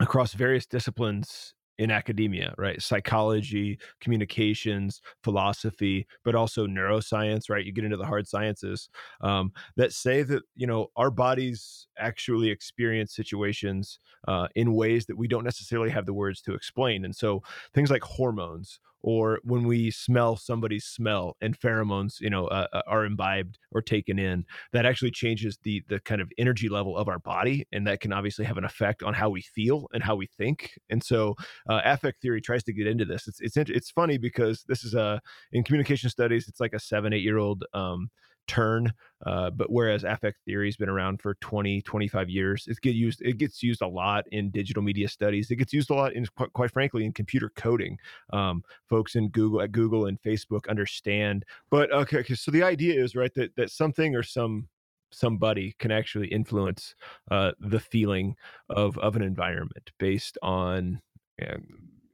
across 0.00 0.32
various 0.32 0.66
disciplines 0.66 1.54
in 1.80 1.90
academia, 1.90 2.54
right? 2.58 2.80
Psychology, 2.82 3.78
communications, 4.02 5.00
philosophy, 5.24 6.06
but 6.24 6.34
also 6.34 6.66
neuroscience, 6.66 7.48
right? 7.48 7.64
You 7.64 7.72
get 7.72 7.84
into 7.84 7.96
the 7.96 8.04
hard 8.04 8.28
sciences 8.28 8.90
um, 9.22 9.50
that 9.76 9.94
say 9.94 10.22
that, 10.24 10.42
you 10.54 10.66
know, 10.66 10.88
our 10.96 11.10
bodies 11.10 11.86
actually 11.98 12.50
experience 12.50 13.16
situations 13.16 13.98
uh, 14.28 14.46
in 14.54 14.74
ways 14.74 15.06
that 15.06 15.16
we 15.16 15.26
don't 15.26 15.42
necessarily 15.42 15.88
have 15.88 16.04
the 16.04 16.12
words 16.12 16.42
to 16.42 16.52
explain. 16.52 17.06
And 17.06 17.16
so 17.16 17.42
things 17.72 17.90
like 17.90 18.02
hormones 18.02 18.78
or 19.02 19.40
when 19.44 19.64
we 19.64 19.90
smell 19.90 20.36
somebody's 20.36 20.84
smell 20.84 21.36
and 21.40 21.58
pheromones 21.58 22.20
you 22.20 22.30
know 22.30 22.46
uh, 22.46 22.66
uh, 22.72 22.82
are 22.86 23.04
imbibed 23.04 23.58
or 23.72 23.82
taken 23.82 24.18
in 24.18 24.44
that 24.72 24.86
actually 24.86 25.10
changes 25.10 25.58
the 25.62 25.82
the 25.88 26.00
kind 26.00 26.20
of 26.20 26.30
energy 26.38 26.68
level 26.68 26.96
of 26.96 27.08
our 27.08 27.18
body 27.18 27.66
and 27.72 27.86
that 27.86 28.00
can 28.00 28.12
obviously 28.12 28.44
have 28.44 28.58
an 28.58 28.64
effect 28.64 29.02
on 29.02 29.14
how 29.14 29.28
we 29.28 29.40
feel 29.40 29.86
and 29.92 30.02
how 30.02 30.14
we 30.14 30.26
think 30.26 30.72
and 30.90 31.02
so 31.02 31.34
uh, 31.68 31.80
affect 31.84 32.20
theory 32.20 32.40
tries 32.40 32.62
to 32.64 32.72
get 32.72 32.86
into 32.86 33.04
this. 33.04 33.28
It's 33.28 33.40
it's 33.40 33.56
it's 33.70 33.90
funny 33.90 34.18
because 34.18 34.64
this 34.68 34.84
is 34.84 34.94
a 34.94 35.20
in 35.52 35.64
communication 35.64 36.10
studies 36.10 36.48
it's 36.48 36.60
like 36.60 36.74
a 36.74 36.80
seven 36.80 37.12
eight 37.12 37.22
year 37.22 37.38
old 37.38 37.64
um, 37.74 38.10
turn 38.50 38.92
uh, 39.26 39.48
but 39.50 39.70
whereas 39.70 40.02
affect 40.02 40.38
theory 40.44 40.66
has 40.66 40.76
been 40.76 40.88
around 40.88 41.20
for 41.20 41.34
20 41.34 41.82
25 41.82 42.28
years 42.28 42.66
it 42.66 42.80
get 42.80 42.96
used 42.96 43.22
it 43.22 43.38
gets 43.38 43.62
used 43.62 43.80
a 43.80 43.86
lot 43.86 44.24
in 44.32 44.50
digital 44.50 44.82
media 44.82 45.08
studies. 45.08 45.52
It 45.52 45.56
gets 45.56 45.72
used 45.72 45.90
a 45.90 45.94
lot 45.94 46.14
in 46.14 46.26
quite, 46.52 46.72
frankly 46.72 47.04
in 47.04 47.12
computer 47.12 47.52
coding. 47.54 47.96
Um, 48.32 48.64
folks 48.88 49.14
in 49.14 49.28
google 49.28 49.62
at 49.62 49.70
google 49.70 50.06
and 50.06 50.20
facebook 50.20 50.68
understand 50.68 51.44
but 51.70 51.92
okay, 51.92 52.18
okay 52.18 52.34
so 52.34 52.50
the 52.50 52.64
idea 52.64 53.00
is 53.00 53.14
right 53.14 53.32
that 53.34 53.54
that 53.54 53.70
something 53.70 54.16
or 54.16 54.24
some 54.24 54.68
somebody 55.12 55.74
can 55.78 55.92
actually 55.92 56.28
influence 56.28 56.94
uh, 57.30 57.52
the 57.60 57.80
feeling 57.80 58.34
of 58.68 58.98
of 58.98 59.14
an 59.14 59.22
environment 59.22 59.92
based 59.98 60.38
on 60.42 61.00
you 61.38 61.46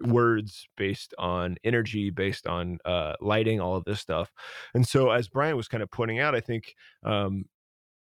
words 0.02 0.68
based 0.76 1.14
on 1.18 1.56
energy 1.64 2.10
based 2.10 2.46
on 2.46 2.78
uh, 2.84 3.14
lighting 3.20 3.60
all 3.60 3.76
of 3.76 3.84
this 3.84 4.00
stuff. 4.00 4.30
And 4.74 4.86
so 4.86 5.10
as 5.10 5.28
brian 5.28 5.56
was 5.56 5.68
kind 5.68 5.82
of 5.82 5.90
pointing 5.90 6.20
out 6.20 6.34
i 6.34 6.40
think 6.40 6.74
um, 7.04 7.44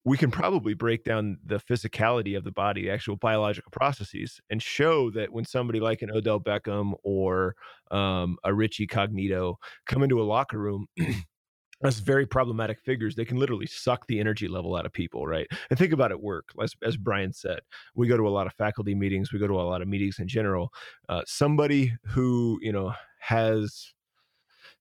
we 0.03 0.17
can 0.17 0.29
probably 0.29 0.75
break 0.75 1.03
down 1.03 1.37
the 1.45 1.59
physicality 1.59 2.37
of 2.37 2.43
the 2.43 2.51
body 2.51 2.83
the 2.83 2.91
actual 2.91 3.15
biological 3.15 3.71
processes 3.71 4.39
and 4.49 4.61
show 4.61 5.09
that 5.11 5.31
when 5.31 5.45
somebody 5.45 5.79
like 5.79 6.01
an 6.01 6.11
odell 6.11 6.39
beckham 6.39 6.93
or 7.03 7.55
um, 7.91 8.37
a 8.43 8.53
richie 8.53 8.87
cognito 8.87 9.55
come 9.85 10.03
into 10.03 10.21
a 10.21 10.23
locker 10.23 10.59
room 10.59 10.85
as 11.83 11.99
very 11.99 12.25
problematic 12.25 12.79
figures, 12.79 13.15
they 13.15 13.25
can 13.25 13.37
literally 13.37 13.67
suck 13.67 14.07
the 14.07 14.19
energy 14.19 14.47
level 14.47 14.75
out 14.75 14.85
of 14.85 14.93
people, 14.93 15.27
right? 15.27 15.47
And 15.69 15.77
think 15.77 15.93
about 15.93 16.11
it 16.11 16.21
work. 16.21 16.49
As, 16.61 16.73
as 16.83 16.97
Brian 16.97 17.33
said, 17.33 17.59
we 17.95 18.07
go 18.07 18.17
to 18.17 18.27
a 18.27 18.29
lot 18.29 18.47
of 18.47 18.53
faculty 18.53 18.95
meetings, 18.95 19.33
we 19.33 19.39
go 19.39 19.47
to 19.47 19.59
a 19.59 19.61
lot 19.61 19.81
of 19.81 19.87
meetings 19.87 20.19
in 20.19 20.27
general. 20.27 20.71
Uh, 21.09 21.21
somebody 21.25 21.93
who, 22.05 22.59
you 22.61 22.71
know, 22.71 22.93
has 23.19 23.93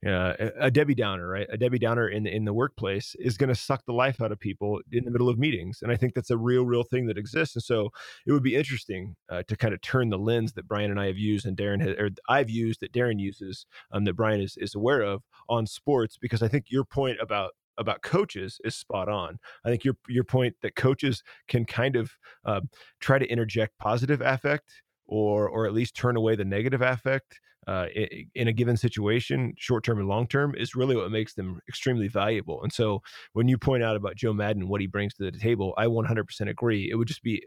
uh, 0.07 0.35
a 0.59 0.71
Debbie 0.71 0.95
Downer, 0.95 1.29
right? 1.29 1.47
A 1.51 1.57
Debbie 1.57 1.79
Downer 1.79 2.09
in 2.09 2.27
in 2.27 2.45
the 2.45 2.53
workplace 2.53 3.15
is 3.19 3.37
going 3.37 3.49
to 3.49 3.55
suck 3.55 3.85
the 3.87 3.93
life 3.93 4.21
out 4.21 4.33
of 4.33 4.39
people 4.39 4.81
in 4.93 5.05
the 5.05 5.11
middle 5.11 5.29
of 5.29 5.39
meetings, 5.39 5.81
and 5.83 5.91
I 5.91 5.97
think 5.97 6.15
that's 6.15 6.31
a 6.31 6.37
real, 6.37 6.65
real 6.65 6.83
thing 6.83 7.07
that 7.07 7.19
exists. 7.19 7.57
And 7.57 7.63
so 7.63 7.91
it 8.27 8.33
would 8.33 8.43
be 8.43 8.57
interesting 8.57 9.17
uh, 9.29 9.43
to 9.49 9.57
kind 9.57 9.75
of 9.75 9.81
turn 9.81 10.11
the 10.11 10.19
lens 10.19 10.53
that 10.55 10.69
Brian 10.69 10.91
and 10.91 11.01
I 11.01 11.07
have 11.07 11.19
used, 11.19 11.47
and 11.47 11.57
Darren 11.57 11.81
has, 11.81 11.97
or 11.99 12.11
I've 12.29 12.51
used 12.51 12.81
that 12.81 12.93
Darren 12.93 13.21
uses, 13.21 13.67
um, 13.93 14.05
that 14.05 14.15
Brian 14.15 14.41
is 14.41 14.57
is 14.57 14.75
aware 14.75 15.03
of 15.03 15.23
on 15.49 15.67
sports, 15.67 16.19
because 16.21 16.43
I 16.43 16.49
think 16.49 16.67
your 16.69 16.85
point 16.85 17.19
about 17.21 17.53
about 17.79 18.03
coaches 18.03 18.61
is 18.65 18.77
spot 18.77 19.09
on. 19.09 19.39
I 19.65 19.71
think 19.71 19.85
your 19.85 19.97
your 20.09 20.25
point 20.25 20.55
that 20.63 20.77
coaches 20.77 21.23
can 21.49 21.65
kind 21.65 21.97
of 21.97 22.13
uh, 22.45 22.61
try 23.01 23.19
to 23.19 23.27
interject 23.27 23.79
positive 23.79 24.21
affect 24.21 24.84
or 25.07 25.49
or 25.49 25.67
at 25.67 25.73
least 25.73 25.97
turn 25.97 26.17
away 26.17 26.37
the 26.37 26.45
negative 26.45 26.83
affect 26.83 27.41
uh, 27.67 27.87
in 28.35 28.49
a 28.49 28.53
given 28.53 28.77
situation, 28.77 29.55
short 29.57 29.85
term 29.85 29.99
and 29.99 30.09
long 30.09 30.27
term, 30.27 30.55
is 30.57 30.75
really 30.75 30.97
what 30.97 31.11
makes 31.11 31.35
them 31.35 31.61
extremely 31.69 32.09
valuable. 32.09 32.63
And 32.63 32.73
so, 32.73 33.01
when 33.33 33.49
you 33.49 33.57
point 33.59 33.83
out 33.83 33.97
about 33.97 34.17
Joe 34.17 34.33
Maddon, 34.33 34.69
what 34.69 34.81
he 34.81 34.87
brings 34.87 35.15
to 35.15 35.31
the 35.31 35.39
table, 35.39 35.75
I 35.79 35.87
100% 35.87 36.49
agree. 36.49 36.91
It 36.91 36.97
would 36.97 37.09
just 37.09 37.23
be 37.23 37.43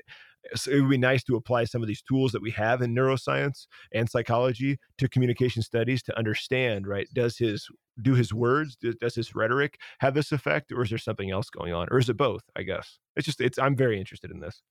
it 0.53 0.81
would 0.81 0.89
be 0.89 0.97
nice 0.97 1.23
to 1.25 1.35
apply 1.35 1.65
some 1.65 1.81
of 1.81 1.87
these 1.87 2.01
tools 2.01 2.31
that 2.31 2.41
we 2.41 2.51
have 2.51 2.81
in 2.81 2.95
neuroscience 2.95 3.67
and 3.93 4.09
psychology 4.09 4.77
to 4.97 5.09
communication 5.09 5.61
studies 5.61 6.01
to 6.03 6.17
understand 6.17 6.87
right 6.87 7.07
does 7.13 7.37
his 7.37 7.67
do 8.01 8.13
his 8.13 8.33
words 8.33 8.77
does 9.01 9.15
his 9.15 9.35
rhetoric 9.35 9.77
have 9.99 10.13
this 10.13 10.31
effect 10.31 10.71
or 10.71 10.83
is 10.83 10.89
there 10.89 10.97
something 10.97 11.31
else 11.31 11.49
going 11.49 11.73
on 11.73 11.87
or 11.91 11.97
is 11.97 12.07
it 12.07 12.15
both 12.15 12.43
i 12.55 12.61
guess 12.61 12.99
it's 13.17 13.25
just 13.25 13.41
it's 13.41 13.59
i'm 13.59 13.75
very 13.75 13.99
interested 13.99 14.31
in 14.31 14.39
this 14.39 14.61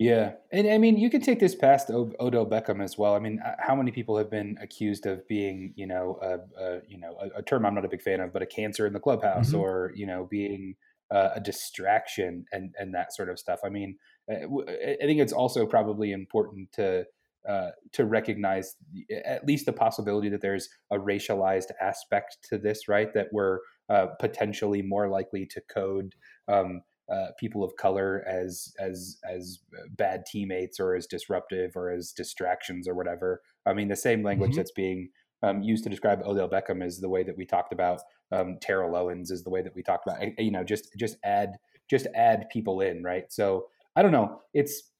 yeah, 0.00 0.32
and 0.50 0.66
I 0.66 0.78
mean, 0.78 0.96
you 0.96 1.10
can 1.10 1.20
take 1.20 1.40
this 1.40 1.54
past 1.54 1.90
o- 1.90 2.14
Odell 2.18 2.46
Beckham 2.46 2.82
as 2.82 2.96
well. 2.96 3.14
I 3.14 3.18
mean, 3.18 3.38
uh, 3.44 3.56
how 3.58 3.76
many 3.76 3.90
people 3.90 4.16
have 4.16 4.30
been 4.30 4.56
accused 4.58 5.04
of 5.04 5.28
being, 5.28 5.74
you 5.76 5.86
know, 5.86 6.18
a, 6.22 6.38
a 6.58 6.80
you 6.88 6.98
know, 6.98 7.18
a, 7.20 7.40
a, 7.40 7.42
term 7.42 7.66
I'm 7.66 7.74
not 7.74 7.84
a 7.84 7.88
big 7.88 8.00
fan 8.00 8.20
of, 8.20 8.32
but 8.32 8.40
a 8.40 8.46
cancer 8.46 8.86
in 8.86 8.94
the 8.94 8.98
clubhouse, 8.98 9.48
mm-hmm. 9.48 9.60
or 9.60 9.92
you 9.94 10.06
know, 10.06 10.26
being 10.30 10.74
uh, 11.10 11.32
a 11.34 11.40
distraction 11.40 12.46
and 12.50 12.74
and 12.78 12.94
that 12.94 13.12
sort 13.12 13.28
of 13.28 13.38
stuff. 13.38 13.60
I 13.62 13.68
mean, 13.68 13.98
uh, 14.32 14.36
I 14.72 15.04
think 15.04 15.20
it's 15.20 15.34
also 15.34 15.66
probably 15.66 16.12
important 16.12 16.72
to 16.72 17.04
uh, 17.46 17.72
to 17.92 18.06
recognize 18.06 18.76
at 19.26 19.44
least 19.44 19.66
the 19.66 19.72
possibility 19.74 20.30
that 20.30 20.40
there's 20.40 20.70
a 20.90 20.96
racialized 20.96 21.72
aspect 21.78 22.38
to 22.48 22.56
this, 22.56 22.88
right? 22.88 23.12
That 23.12 23.28
we're 23.32 23.58
uh, 23.90 24.06
potentially 24.18 24.80
more 24.80 25.08
likely 25.10 25.44
to 25.44 25.60
code 25.70 26.14
um, 26.48 26.80
uh, 27.10 27.28
people 27.38 27.64
of 27.64 27.76
color 27.76 28.24
as 28.28 28.72
as 28.78 29.18
as 29.28 29.58
bad 29.90 30.24
teammates 30.26 30.78
or 30.78 30.94
as 30.94 31.06
disruptive 31.06 31.76
or 31.76 31.90
as 31.90 32.12
distractions 32.12 32.86
or 32.86 32.94
whatever. 32.94 33.42
I 33.66 33.72
mean, 33.72 33.88
the 33.88 33.96
same 33.96 34.22
language 34.22 34.52
mm-hmm. 34.52 34.58
that's 34.58 34.72
being 34.72 35.10
um, 35.42 35.62
used 35.62 35.84
to 35.84 35.90
describe 35.90 36.22
Odell 36.24 36.48
Beckham 36.48 36.84
is 36.84 37.00
the 37.00 37.08
way 37.08 37.22
that 37.22 37.36
we 37.36 37.46
talked 37.46 37.72
about 37.72 38.00
um, 38.32 38.58
Terrell 38.60 38.94
Owens 38.94 39.30
is 39.30 39.42
the 39.42 39.50
way 39.50 39.62
that 39.62 39.74
we 39.74 39.82
talked 39.82 40.06
about. 40.06 40.22
You 40.38 40.50
know, 40.50 40.64
just 40.64 40.94
just 40.96 41.16
add 41.24 41.56
just 41.88 42.06
add 42.14 42.48
people 42.50 42.80
in, 42.80 43.02
right? 43.02 43.24
So 43.30 43.66
I 43.96 44.02
don't 44.02 44.12
know. 44.12 44.40
It's 44.54 44.90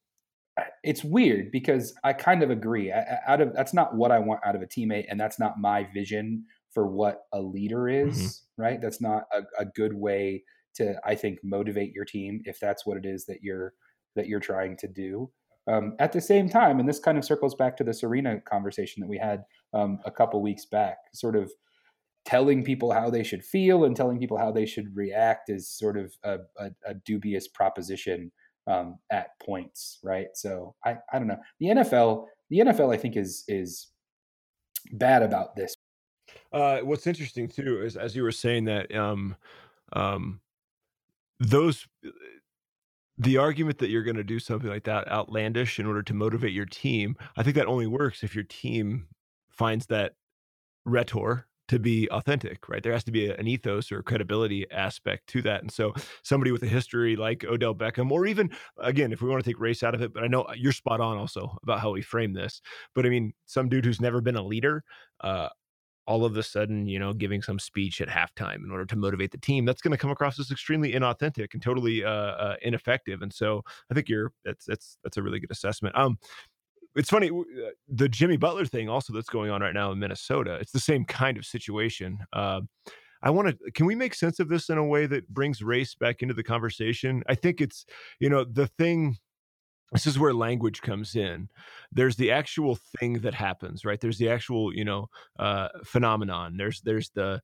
it's 0.83 1.03
weird 1.03 1.51
because 1.51 1.93
I 2.03 2.13
kind 2.13 2.43
of 2.43 2.49
agree. 2.49 2.91
I, 2.91 3.19
out 3.25 3.41
of 3.41 3.53
that's 3.53 3.73
not 3.73 3.95
what 3.95 4.11
I 4.11 4.19
want 4.19 4.41
out 4.45 4.55
of 4.55 4.61
a 4.61 4.67
teammate, 4.67 5.05
and 5.09 5.19
that's 5.19 5.39
not 5.39 5.59
my 5.59 5.87
vision 5.93 6.45
for 6.73 6.87
what 6.87 7.23
a 7.31 7.41
leader 7.41 7.87
is. 7.87 8.17
Mm-hmm. 8.17 8.61
Right? 8.61 8.81
That's 8.81 9.01
not 9.01 9.23
a, 9.33 9.41
a 9.61 9.65
good 9.65 9.93
way 9.93 10.43
to 10.75 10.95
I 11.05 11.15
think 11.15 11.39
motivate 11.43 11.93
your 11.93 12.05
team 12.05 12.41
if 12.45 12.59
that's 12.59 12.85
what 12.85 12.97
it 12.97 13.05
is 13.05 13.25
that 13.25 13.41
you're 13.41 13.73
that 14.15 14.27
you're 14.27 14.39
trying 14.39 14.77
to 14.77 14.87
do. 14.87 15.31
Um, 15.67 15.95
at 15.99 16.11
the 16.11 16.21
same 16.21 16.49
time, 16.49 16.79
and 16.79 16.89
this 16.89 16.99
kind 16.99 17.17
of 17.17 17.25
circles 17.25 17.55
back 17.55 17.77
to 17.77 17.83
the 17.83 17.93
Serena 17.93 18.41
conversation 18.41 19.01
that 19.01 19.07
we 19.07 19.17
had 19.17 19.43
um, 19.73 19.99
a 20.05 20.11
couple 20.11 20.41
weeks 20.41 20.65
back, 20.65 20.97
sort 21.13 21.35
of 21.35 21.51
telling 22.25 22.63
people 22.63 22.91
how 22.91 23.09
they 23.09 23.23
should 23.23 23.43
feel 23.43 23.85
and 23.85 23.95
telling 23.95 24.19
people 24.19 24.37
how 24.37 24.51
they 24.51 24.65
should 24.65 24.95
react 24.95 25.49
is 25.49 25.69
sort 25.69 25.97
of 25.97 26.13
a, 26.23 26.39
a, 26.57 26.71
a 26.85 26.93
dubious 26.93 27.47
proposition 27.47 28.31
um, 28.67 28.97
at 29.11 29.39
points, 29.39 29.99
right? 30.03 30.27
So 30.33 30.75
I, 30.85 30.97
I 31.11 31.19
don't 31.19 31.27
know. 31.27 31.39
The 31.59 31.67
NFL, 31.67 32.25
the 32.49 32.59
NFL, 32.59 32.93
I 32.93 32.97
think 32.97 33.17
is 33.17 33.43
is 33.47 33.87
bad 34.93 35.23
about 35.23 35.55
this. 35.55 35.73
Uh, 36.53 36.79
what's 36.79 37.07
interesting 37.07 37.47
too 37.47 37.81
is 37.81 37.97
as 37.97 38.15
you 38.15 38.23
were 38.23 38.31
saying 38.31 38.65
that 38.65 38.93
um, 38.95 39.35
um, 39.93 40.39
those 41.41 41.87
the 43.17 43.37
argument 43.37 43.79
that 43.79 43.89
you're 43.89 44.03
going 44.03 44.15
to 44.15 44.23
do 44.23 44.39
something 44.39 44.69
like 44.69 44.83
that 44.85 45.07
outlandish 45.07 45.79
in 45.79 45.85
order 45.85 46.01
to 46.01 46.13
motivate 46.13 46.53
your 46.53 46.65
team, 46.65 47.15
I 47.35 47.43
think 47.43 47.55
that 47.55 47.67
only 47.67 47.87
works 47.87 48.23
if 48.23 48.33
your 48.33 48.45
team 48.45 49.07
finds 49.49 49.87
that 49.87 50.13
rhetor 50.85 51.47
to 51.67 51.79
be 51.79 52.09
authentic, 52.09 52.67
right? 52.67 52.83
There 52.83 52.91
has 52.91 53.03
to 53.05 53.11
be 53.11 53.29
an 53.29 53.47
ethos 53.47 53.91
or 53.91 54.03
credibility 54.03 54.69
aspect 54.71 55.27
to 55.27 55.41
that. 55.43 55.61
And 55.61 55.71
so 55.71 55.93
somebody 56.23 56.51
with 56.51 56.63
a 56.63 56.67
history 56.67 57.15
like 57.15 57.43
Odell 57.43 57.75
Beckham, 57.75 58.11
or 58.11 58.25
even 58.25 58.51
again, 58.77 59.11
if 59.11 59.21
we 59.21 59.29
want 59.29 59.43
to 59.43 59.49
take 59.49 59.59
race 59.59 59.83
out 59.83 59.95
of 59.95 60.01
it, 60.01 60.13
but 60.13 60.23
I 60.23 60.27
know 60.27 60.45
you're 60.55 60.73
spot 60.73 60.99
on 60.99 61.17
also 61.17 61.57
about 61.63 61.79
how 61.79 61.91
we 61.91 62.01
frame 62.01 62.33
this. 62.33 62.61
But 62.93 63.05
I 63.05 63.09
mean, 63.09 63.33
some 63.45 63.69
dude 63.69 63.85
who's 63.85 64.01
never 64.01 64.19
been 64.19 64.35
a 64.35 64.43
leader, 64.43 64.83
uh, 65.21 65.49
all 66.07 66.25
of 66.25 66.35
a 66.35 66.43
sudden, 66.43 66.87
you 66.87 66.99
know, 66.99 67.13
giving 67.13 67.41
some 67.41 67.59
speech 67.59 68.01
at 68.01 68.07
halftime 68.07 68.63
in 68.63 68.71
order 68.71 68.85
to 68.85 68.95
motivate 68.95 69.31
the 69.31 69.37
team, 69.37 69.65
that's 69.65 69.81
going 69.81 69.91
to 69.91 69.97
come 69.97 70.11
across 70.11 70.39
as 70.39 70.51
extremely 70.51 70.93
inauthentic 70.93 71.53
and 71.53 71.61
totally 71.61 72.03
uh, 72.03 72.09
uh, 72.09 72.55
ineffective. 72.61 73.21
And 73.21 73.31
so, 73.31 73.61
I 73.89 73.93
think 73.93 74.09
you're 74.09 74.31
that's 74.43 74.65
that's 74.65 74.97
that's 75.03 75.17
a 75.17 75.23
really 75.23 75.39
good 75.39 75.51
assessment. 75.51 75.97
Um, 75.97 76.17
it's 76.95 77.09
funny 77.09 77.29
uh, 77.29 77.69
the 77.87 78.09
Jimmy 78.09 78.37
Butler 78.37 78.65
thing 78.65 78.89
also 78.89 79.13
that's 79.13 79.29
going 79.29 79.51
on 79.51 79.61
right 79.61 79.73
now 79.73 79.91
in 79.91 79.99
Minnesota. 79.99 80.55
It's 80.55 80.71
the 80.71 80.79
same 80.79 81.05
kind 81.05 81.37
of 81.37 81.45
situation. 81.45 82.19
Uh, 82.33 82.61
I 83.23 83.29
want 83.29 83.49
to. 83.49 83.71
Can 83.71 83.85
we 83.85 83.95
make 83.95 84.15
sense 84.15 84.39
of 84.39 84.49
this 84.49 84.69
in 84.69 84.77
a 84.77 84.83
way 84.83 85.05
that 85.05 85.29
brings 85.29 85.61
race 85.61 85.95
back 85.95 86.21
into 86.21 86.33
the 86.33 86.43
conversation? 86.43 87.23
I 87.27 87.35
think 87.35 87.61
it's 87.61 87.85
you 88.19 88.29
know 88.29 88.43
the 88.43 88.67
thing 88.67 89.17
this 89.91 90.07
is 90.07 90.17
where 90.17 90.33
language 90.33 90.81
comes 90.81 91.15
in 91.15 91.49
there's 91.91 92.15
the 92.15 92.31
actual 92.31 92.77
thing 92.99 93.13
that 93.19 93.33
happens 93.33 93.85
right 93.85 93.99
there's 93.99 94.17
the 94.17 94.29
actual 94.29 94.73
you 94.73 94.85
know 94.85 95.07
uh, 95.39 95.67
phenomenon 95.83 96.57
there's 96.57 96.81
there's 96.81 97.09
the 97.11 97.41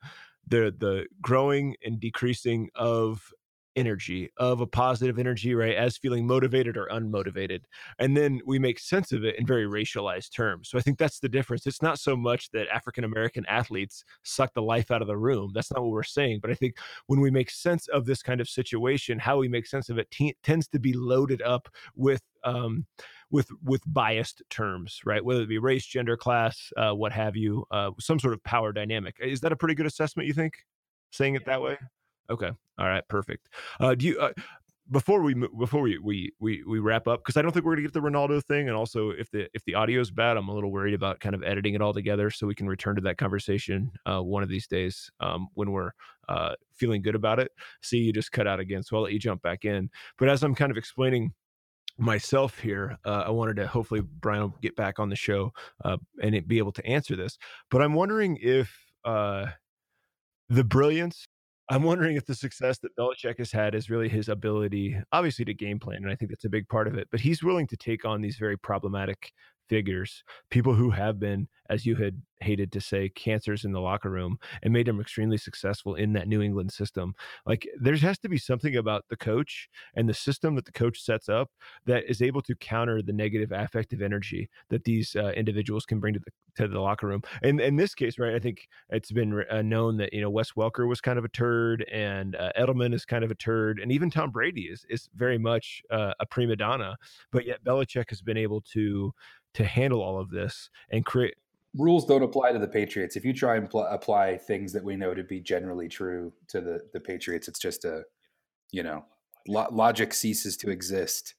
the 0.47 0.73
the 0.77 1.05
growing 1.21 1.75
and 1.83 1.99
decreasing 1.99 2.69
of 2.75 3.31
energy 3.77 4.29
of 4.37 4.59
a 4.59 4.67
positive 4.67 5.19
energy, 5.19 5.53
right? 5.53 5.75
As 5.75 5.97
feeling 5.97 6.25
motivated 6.25 6.75
or 6.75 6.87
unmotivated. 6.91 7.61
And 7.99 8.17
then 8.17 8.41
we 8.45 8.59
make 8.59 8.79
sense 8.79 9.11
of 9.11 9.23
it 9.23 9.37
in 9.37 9.45
very 9.45 9.65
racialized 9.65 10.33
terms. 10.33 10.69
So 10.69 10.77
I 10.77 10.81
think 10.81 10.97
that's 10.97 11.19
the 11.19 11.29
difference. 11.29 11.67
It's 11.67 11.81
not 11.81 11.99
so 11.99 12.17
much 12.17 12.49
that 12.51 12.67
African 12.73 13.03
American 13.03 13.45
athletes 13.45 14.03
suck 14.23 14.53
the 14.53 14.63
life 14.63 14.91
out 14.91 15.01
of 15.01 15.07
the 15.07 15.17
room. 15.17 15.51
That's 15.53 15.71
not 15.71 15.83
what 15.83 15.91
we're 15.91 16.03
saying. 16.03 16.39
But 16.41 16.51
I 16.51 16.55
think 16.55 16.77
when 17.05 17.21
we 17.21 17.29
make 17.29 17.51
sense 17.51 17.87
of 17.89 18.05
this 18.05 18.23
kind 18.23 18.41
of 18.41 18.49
situation, 18.49 19.19
how 19.19 19.37
we 19.37 19.47
make 19.47 19.67
sense 19.67 19.89
of 19.89 19.99
it 19.99 20.09
t- 20.11 20.35
tends 20.43 20.67
to 20.69 20.79
be 20.79 20.93
loaded 20.93 21.41
up 21.43 21.69
with, 21.95 22.21
um, 22.47 22.85
with 23.29 23.49
with 23.63 23.81
biased 23.85 24.41
terms, 24.49 25.01
right? 25.05 25.23
Whether 25.23 25.41
it 25.41 25.49
be 25.49 25.57
race, 25.57 25.85
gender, 25.85 26.17
class, 26.17 26.71
uh, 26.77 26.91
what 26.91 27.11
have 27.11 27.35
you, 27.35 27.65
uh, 27.71 27.91
some 27.99 28.19
sort 28.19 28.33
of 28.33 28.43
power 28.43 28.71
dynamic. 28.71 29.17
Is 29.19 29.41
that 29.41 29.51
a 29.51 29.55
pretty 29.55 29.75
good 29.75 29.85
assessment? 29.85 30.27
You 30.27 30.33
think, 30.33 30.53
saying 31.11 31.35
it 31.35 31.45
that 31.45 31.61
way? 31.61 31.77
Okay. 32.29 32.51
All 32.77 32.87
right. 32.87 33.03
Perfect. 33.07 33.49
Uh, 33.79 33.95
do 33.95 34.05
you? 34.05 34.19
Uh, 34.19 34.33
before 34.89 35.21
we 35.21 35.33
before 35.33 35.81
we 35.81 35.97
we 35.97 36.31
we, 36.39 36.63
we 36.65 36.79
wrap 36.79 37.07
up 37.07 37.19
because 37.19 37.35
I 37.35 37.41
don't 37.41 37.51
think 37.51 37.65
we're 37.65 37.73
gonna 37.73 37.81
get 37.81 37.93
the 37.93 37.99
Ronaldo 37.99 38.41
thing, 38.43 38.69
and 38.69 38.77
also 38.77 39.09
if 39.09 39.29
the 39.31 39.49
if 39.53 39.63
the 39.65 39.75
audio 39.75 39.99
is 39.99 40.11
bad, 40.11 40.37
I'm 40.37 40.47
a 40.47 40.53
little 40.53 40.71
worried 40.71 40.93
about 40.93 41.19
kind 41.19 41.35
of 41.35 41.43
editing 41.43 41.73
it 41.73 41.81
all 41.81 41.93
together 41.93 42.29
so 42.29 42.47
we 42.47 42.55
can 42.55 42.67
return 42.67 42.95
to 42.95 43.01
that 43.01 43.17
conversation 43.17 43.91
uh, 44.05 44.21
one 44.21 44.43
of 44.43 44.49
these 44.49 44.67
days 44.67 45.11
um, 45.19 45.47
when 45.55 45.71
we're 45.71 45.91
uh, 46.29 46.53
feeling 46.73 47.01
good 47.01 47.15
about 47.15 47.39
it. 47.39 47.51
See, 47.81 47.97
you 47.97 48.13
just 48.13 48.31
cut 48.31 48.47
out 48.47 48.59
again, 48.61 48.81
so 48.81 48.95
I'll 48.95 49.03
let 49.03 49.13
you 49.13 49.19
jump 49.19 49.41
back 49.41 49.65
in. 49.65 49.89
But 50.17 50.29
as 50.29 50.43
I'm 50.43 50.55
kind 50.55 50.71
of 50.71 50.77
explaining 50.77 51.33
myself 51.97 52.59
here, 52.59 52.97
uh, 53.05 53.23
I 53.25 53.29
wanted 53.31 53.55
to 53.57 53.67
hopefully 53.67 54.01
Brian 54.01 54.43
will 54.43 54.55
get 54.61 54.75
back 54.75 54.99
on 54.99 55.09
the 55.09 55.15
show 55.15 55.51
uh, 55.83 55.97
and 56.21 56.47
be 56.47 56.57
able 56.57 56.73
to 56.73 56.85
answer 56.85 57.15
this. 57.15 57.37
But 57.71 57.81
I'm 57.81 57.93
wondering 57.93 58.37
if 58.41 58.75
uh, 59.05 59.47
the 60.49 60.63
brilliance 60.63 61.27
I'm 61.69 61.83
wondering 61.83 62.15
if 62.15 62.25
the 62.25 62.35
success 62.35 62.79
that 62.79 62.95
Belichick 62.95 63.39
has 63.39 63.51
had 63.51 63.75
is 63.75 63.89
really 63.89 64.07
his 64.07 64.29
ability, 64.29 64.97
obviously, 65.11 65.43
to 65.45 65.53
game 65.53 65.79
plan, 65.79 65.97
and 65.97 66.09
I 66.09 66.15
think 66.15 66.31
that's 66.31 66.45
a 66.45 66.49
big 66.49 66.67
part 66.69 66.87
of 66.87 66.97
it. 66.97 67.09
But 67.11 67.19
he's 67.19 67.43
willing 67.43 67.67
to 67.67 67.77
take 67.77 68.05
on 68.05 68.21
these 68.21 68.37
very 68.37 68.57
problematic 68.57 69.33
figures, 69.67 70.23
people 70.49 70.73
who 70.73 70.91
have 70.91 71.19
been, 71.19 71.47
as 71.69 71.85
you 71.85 71.95
had 71.95 72.21
hated 72.41 72.71
to 72.71 72.81
say, 72.81 73.09
cancers 73.09 73.65
in 73.65 73.71
the 73.71 73.81
locker 73.81 74.09
room 74.09 74.37
and 74.61 74.73
made 74.73 74.87
them 74.87 74.99
extremely 74.99 75.37
successful 75.37 75.95
in 75.95 76.13
that 76.13 76.27
New 76.27 76.41
England 76.41 76.71
system. 76.71 77.13
Like 77.45 77.67
there 77.79 77.95
has 77.95 78.19
to 78.19 78.29
be 78.29 78.37
something 78.37 78.75
about 78.75 79.05
the 79.09 79.17
coach 79.17 79.69
and 79.95 80.07
the 80.07 80.13
system 80.13 80.55
that 80.55 80.65
the 80.65 80.71
coach 80.71 81.01
sets 81.01 81.29
up 81.29 81.49
that 81.85 82.03
is 82.09 82.21
able 82.21 82.41
to 82.43 82.55
counter 82.55 83.01
the 83.01 83.13
negative 83.13 83.51
affective 83.51 84.01
energy 84.01 84.49
that 84.69 84.83
these 84.83 85.15
uh, 85.15 85.31
individuals 85.35 85.85
can 85.85 85.99
bring 85.99 86.13
to 86.13 86.19
the 86.19 86.31
to 86.57 86.67
the 86.67 86.79
locker 86.79 87.07
room. 87.07 87.21
And 87.43 87.61
in 87.61 87.75
this 87.75 87.93
case, 87.93 88.19
right, 88.19 88.33
I 88.33 88.39
think 88.39 88.67
it's 88.89 89.11
been 89.11 89.43
uh, 89.49 89.61
known 89.61 89.97
that 89.97 90.11
you 90.11 90.21
know 90.21 90.29
Wes 90.29 90.51
Welker 90.53 90.87
was 90.87 90.99
kind 90.99 91.17
of 91.17 91.25
a 91.25 91.29
turd, 91.29 91.85
and 91.91 92.35
uh, 92.35 92.51
Edelman 92.57 92.93
is 92.93 93.05
kind 93.05 93.23
of 93.23 93.31
a 93.31 93.35
turd, 93.35 93.79
and 93.79 93.91
even 93.91 94.09
Tom 94.09 94.31
Brady 94.31 94.63
is 94.63 94.85
is 94.89 95.07
very 95.15 95.37
much 95.37 95.81
uh, 95.91 96.13
a 96.19 96.25
prima 96.25 96.55
donna. 96.55 96.97
But 97.31 97.45
yet 97.45 97.63
Belichick 97.63 98.09
has 98.09 98.21
been 98.21 98.37
able 98.37 98.61
to 98.73 99.13
to 99.53 99.65
handle 99.65 100.01
all 100.01 100.19
of 100.19 100.29
this 100.29 100.69
and 100.91 101.05
create 101.05 101.35
rules 101.77 102.05
don't 102.05 102.23
apply 102.23 102.51
to 102.51 102.59
the 102.59 102.67
Patriots. 102.67 103.15
If 103.15 103.23
you 103.25 103.33
try 103.33 103.55
and 103.55 103.69
pl- 103.69 103.85
apply 103.85 104.37
things 104.37 104.73
that 104.73 104.83
we 104.83 104.95
know 104.95 105.13
to 105.13 105.23
be 105.23 105.39
generally 105.39 105.87
true 105.87 106.33
to 106.49 106.61
the 106.61 106.81
the 106.93 106.99
Patriots, 106.99 107.47
it's 107.47 107.59
just 107.59 107.85
a 107.85 108.03
you 108.71 108.83
know 108.83 109.05
lo- 109.47 109.67
logic 109.71 110.13
ceases 110.13 110.57
to 110.57 110.69
exist. 110.69 111.35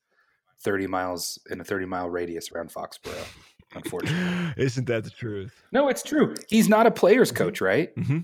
Thirty 0.60 0.86
miles 0.86 1.38
in 1.50 1.60
a 1.60 1.64
thirty 1.64 1.86
mile 1.86 2.08
radius 2.08 2.50
around 2.52 2.70
Foxborough. 2.72 3.26
Unfortunately, 3.74 4.54
isn't 4.62 4.86
that 4.86 5.04
the 5.04 5.10
truth? 5.10 5.62
No, 5.72 5.88
it's 5.88 6.02
true. 6.02 6.34
He's 6.48 6.68
not 6.68 6.86
a 6.86 6.90
player's 6.90 7.30
coach, 7.30 7.60
right? 7.60 7.94
Mm-hmm. 7.96 8.18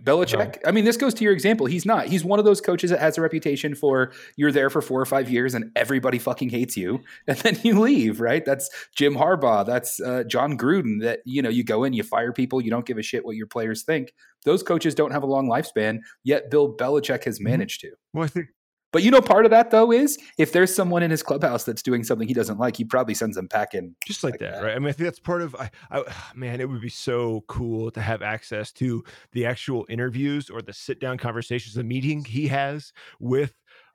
Belichick. 0.00 0.58
I 0.66 0.70
mean, 0.70 0.84
this 0.84 0.96
goes 0.96 1.14
to 1.14 1.24
your 1.24 1.32
example. 1.32 1.66
He's 1.66 1.86
not. 1.86 2.06
He's 2.06 2.24
one 2.24 2.38
of 2.38 2.44
those 2.44 2.60
coaches 2.60 2.90
that 2.90 3.00
has 3.00 3.18
a 3.18 3.20
reputation 3.20 3.74
for 3.74 4.12
you're 4.36 4.52
there 4.52 4.70
for 4.70 4.80
four 4.80 5.00
or 5.00 5.06
five 5.06 5.30
years 5.30 5.54
and 5.54 5.70
everybody 5.76 6.18
fucking 6.18 6.50
hates 6.50 6.76
you, 6.76 7.02
and 7.26 7.38
then 7.38 7.58
you 7.62 7.78
leave. 7.78 8.20
Right? 8.20 8.44
That's 8.44 8.70
Jim 8.96 9.14
Harbaugh. 9.14 9.66
That's 9.66 10.00
uh, 10.00 10.24
Jon 10.24 10.56
Gruden. 10.56 11.02
That 11.02 11.20
you 11.24 11.42
know, 11.42 11.50
you 11.50 11.64
go 11.64 11.84
in, 11.84 11.92
you 11.92 12.02
fire 12.02 12.32
people, 12.32 12.60
you 12.60 12.70
don't 12.70 12.86
give 12.86 12.98
a 12.98 13.02
shit 13.02 13.24
what 13.24 13.36
your 13.36 13.46
players 13.46 13.82
think. 13.82 14.12
Those 14.44 14.62
coaches 14.62 14.94
don't 14.94 15.12
have 15.12 15.22
a 15.22 15.26
long 15.26 15.48
lifespan. 15.48 16.00
Yet 16.24 16.50
Bill 16.50 16.74
Belichick 16.74 17.24
has 17.24 17.38
mm-hmm. 17.38 17.50
managed 17.50 17.80
to. 17.82 17.90
Well, 18.12 18.24
I 18.24 18.28
think 18.28 18.48
but 18.92 19.02
you 19.02 19.10
know, 19.10 19.20
part 19.20 19.44
of 19.44 19.50
that 19.50 19.70
though 19.70 19.90
is 19.90 20.18
if 20.38 20.52
there's 20.52 20.74
someone 20.74 21.02
in 21.02 21.10
his 21.10 21.22
clubhouse 21.22 21.64
that's 21.64 21.82
doing 21.82 22.04
something 22.04 22.28
he 22.28 22.34
doesn't 22.34 22.58
like, 22.58 22.76
he 22.76 22.84
probably 22.84 23.14
sends 23.14 23.36
them 23.36 23.48
packing. 23.48 23.94
Just 24.06 24.22
like, 24.22 24.34
like 24.34 24.40
that, 24.40 24.54
that, 24.56 24.62
right? 24.62 24.76
I 24.76 24.78
mean, 24.78 24.88
I 24.88 24.92
think 24.92 25.06
that's 25.06 25.18
part 25.18 25.42
of. 25.42 25.56
I, 25.56 25.70
I, 25.90 26.04
man, 26.34 26.60
it 26.60 26.68
would 26.68 26.82
be 26.82 26.88
so 26.88 27.44
cool 27.48 27.90
to 27.90 28.00
have 28.00 28.22
access 28.22 28.70
to 28.72 29.02
the 29.32 29.46
actual 29.46 29.86
interviews 29.88 30.50
or 30.50 30.62
the 30.62 30.72
sit 30.72 31.00
down 31.00 31.18
conversations, 31.18 31.74
the 31.74 31.84
meeting 31.84 32.24
he 32.24 32.48
has 32.48 32.92
with 33.18 33.54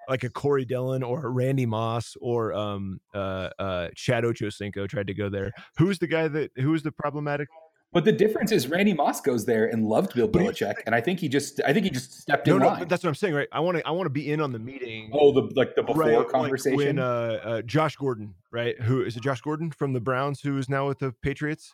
like 0.10 0.24
a 0.24 0.30
Corey 0.30 0.66
Dillon 0.66 1.04
or 1.04 1.26
a 1.26 1.30
Randy 1.30 1.66
Moss 1.66 2.16
or 2.22 2.54
um 2.54 3.00
uh 3.14 3.50
uh 3.60 3.90
Chad 3.96 4.24
Ochocinco 4.24 4.88
tried 4.88 5.08
to 5.08 5.14
go 5.14 5.30
there. 5.30 5.52
Who's 5.78 6.00
the 6.00 6.08
guy 6.08 6.28
that 6.28 6.52
who's 6.56 6.84
the 6.84 6.92
problematic 6.92 7.50
but 7.94 8.06
the 8.06 8.12
difference 8.12 8.52
is 8.52 8.68
Randy 8.68 8.94
Moss 8.94 9.22
goes 9.22 9.46
there 9.46 9.66
and 9.66 9.86
loved 9.86 10.14
Bill 10.14 10.28
Belichick, 10.28 10.76
and 10.86 10.94
I 10.94 11.02
think 11.02 11.20
he 11.20 11.30
just 11.30 11.62
I 11.66 11.74
think 11.74 11.86
he 11.86 11.90
just 11.90 12.22
stepped 12.22 12.46
no, 12.48 12.56
in 12.56 12.62
no, 12.62 12.68
line. 12.68 12.88
That's 12.88 13.04
what 13.04 13.10
I'm 13.10 13.16
saying, 13.16 13.34
right? 13.34 13.48
I 13.52 13.62
want 13.62 13.78
to 13.78 13.88
I 13.88 13.92
want 13.92 14.08
to 14.08 14.12
be 14.12 14.30
in 14.30 14.42
on 14.42 14.52
the 14.52 14.60
meeting. 14.60 15.10
Oh, 15.14 15.32
the 15.32 15.54
like 15.56 15.76
the 15.76 15.84
before 15.84 16.04
right, 16.04 16.28
conversation. 16.28 16.78
Like 16.78 16.88
when 16.88 17.00
uh, 17.00 17.40
uh, 17.44 17.62
Josh 17.62 17.96
Gordon, 17.96 18.36
right? 18.52 18.80
Who 18.82 19.02
is 19.04 19.16
it? 19.16 19.24
Josh 19.24 19.42
Gordon 19.42 19.72
from 19.72 19.94
the 19.94 20.02
Browns, 20.02 20.42
who 20.42 20.58
is 20.58 20.68
now 20.68 20.88
with 20.88 21.00
the 21.00 21.14
Patriots. 21.22 21.74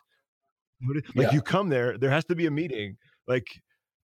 Like 0.86 1.04
yeah. 1.14 1.32
you 1.32 1.42
come 1.42 1.68
there, 1.68 1.98
there 1.98 2.10
has 2.10 2.24
to 2.26 2.34
be 2.34 2.46
a 2.46 2.50
meeting. 2.50 2.96
Like, 3.26 3.46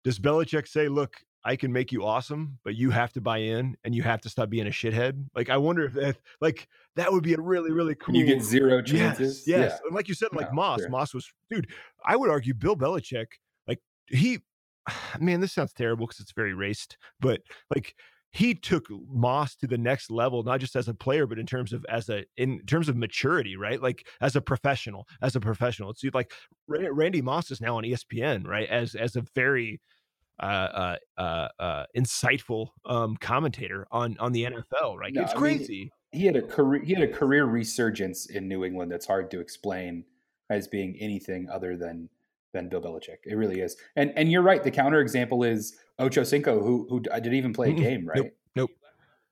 does 0.02 0.18
Belichick 0.18 0.66
say, 0.66 0.88
"Look, 0.88 1.16
I 1.44 1.56
can 1.56 1.72
make 1.72 1.90
you 1.90 2.04
awesome, 2.04 2.58
but 2.64 2.74
you 2.74 2.90
have 2.90 3.12
to 3.14 3.20
buy 3.20 3.38
in 3.38 3.76
and 3.84 3.94
you 3.94 4.02
have 4.02 4.20
to 4.22 4.28
stop 4.28 4.50
being 4.50 4.66
a 4.66 4.70
shithead. 4.70 5.24
Like, 5.34 5.48
I 5.48 5.56
wonder 5.56 5.84
if 5.84 5.94
that, 5.94 6.16
like, 6.40 6.68
that 6.96 7.10
would 7.12 7.22
be 7.22 7.34
a 7.34 7.40
really, 7.40 7.72
really 7.72 7.94
cool. 7.94 8.14
You 8.14 8.26
get 8.26 8.42
zero 8.42 8.82
chances. 8.82 9.44
Yes. 9.46 9.60
yes. 9.60 9.72
Yeah. 9.72 9.86
And 9.86 9.94
like 9.94 10.08
you 10.08 10.14
said, 10.14 10.28
like 10.32 10.48
no, 10.48 10.56
Moss, 10.56 10.80
sure. 10.80 10.90
Moss 10.90 11.14
was, 11.14 11.32
dude, 11.50 11.68
I 12.04 12.16
would 12.16 12.30
argue 12.30 12.54
Bill 12.54 12.76
Belichick, 12.76 13.26
like, 13.66 13.78
he, 14.08 14.40
man, 15.20 15.40
this 15.40 15.52
sounds 15.52 15.72
terrible 15.72 16.06
because 16.06 16.20
it's 16.20 16.32
very 16.32 16.54
raced, 16.54 16.98
but 17.20 17.40
like, 17.74 17.94
he 18.32 18.54
took 18.54 18.86
Moss 19.08 19.56
to 19.56 19.66
the 19.66 19.78
next 19.78 20.10
level, 20.10 20.44
not 20.44 20.60
just 20.60 20.76
as 20.76 20.86
a 20.86 20.94
player, 20.94 21.26
but 21.26 21.38
in 21.38 21.46
terms 21.46 21.72
of 21.72 21.84
as 21.88 22.08
a 22.08 22.24
in 22.36 22.64
terms 22.64 22.88
of 22.88 22.96
maturity, 22.96 23.56
right? 23.56 23.82
Like 23.82 24.06
as 24.20 24.36
a 24.36 24.40
professional, 24.40 25.08
as 25.20 25.34
a 25.34 25.40
professional. 25.40 25.90
It's 25.90 26.04
like 26.14 26.32
Randy 26.68 27.22
Moss 27.22 27.50
is 27.50 27.60
now 27.60 27.78
on 27.78 27.82
ESPN, 27.82 28.46
right? 28.46 28.68
As 28.68 28.94
as 28.94 29.16
a 29.16 29.24
very 29.34 29.80
uh, 30.40 30.96
uh, 31.18 31.20
uh, 31.20 31.48
uh, 31.58 31.86
insightful 31.96 32.68
um, 32.86 33.16
commentator 33.20 33.86
on 33.90 34.16
on 34.18 34.32
the 34.32 34.44
NFL. 34.44 34.96
Right? 34.96 35.12
No, 35.12 35.22
it's 35.22 35.34
crazy. 35.34 35.80
Mean, 35.80 35.90
he 36.12 36.26
had 36.26 36.36
a 36.36 36.42
career. 36.42 36.82
He 36.82 36.94
had 36.94 37.02
a 37.02 37.12
career 37.12 37.44
resurgence 37.44 38.26
in 38.26 38.48
New 38.48 38.64
England 38.64 38.90
that's 38.90 39.06
hard 39.06 39.30
to 39.32 39.40
explain 39.40 40.04
as 40.48 40.66
being 40.66 40.96
anything 40.98 41.48
other 41.50 41.76
than 41.76 42.08
than 42.52 42.68
Bill 42.68 42.80
Belichick. 42.80 43.18
It 43.24 43.36
really 43.36 43.60
is. 43.60 43.76
And 43.96 44.12
and 44.16 44.30
you're 44.30 44.42
right. 44.42 44.62
The 44.62 44.70
counter 44.70 45.00
example 45.00 45.44
is 45.44 45.76
Ochocinco, 46.00 46.62
who 46.62 46.86
who 46.88 47.02
I 47.12 47.20
didn't 47.20 47.38
even 47.38 47.52
play 47.52 47.70
a 47.70 47.74
game. 47.74 48.06
Right? 48.06 48.18
Nope. 48.18 48.32
nope. 48.56 48.70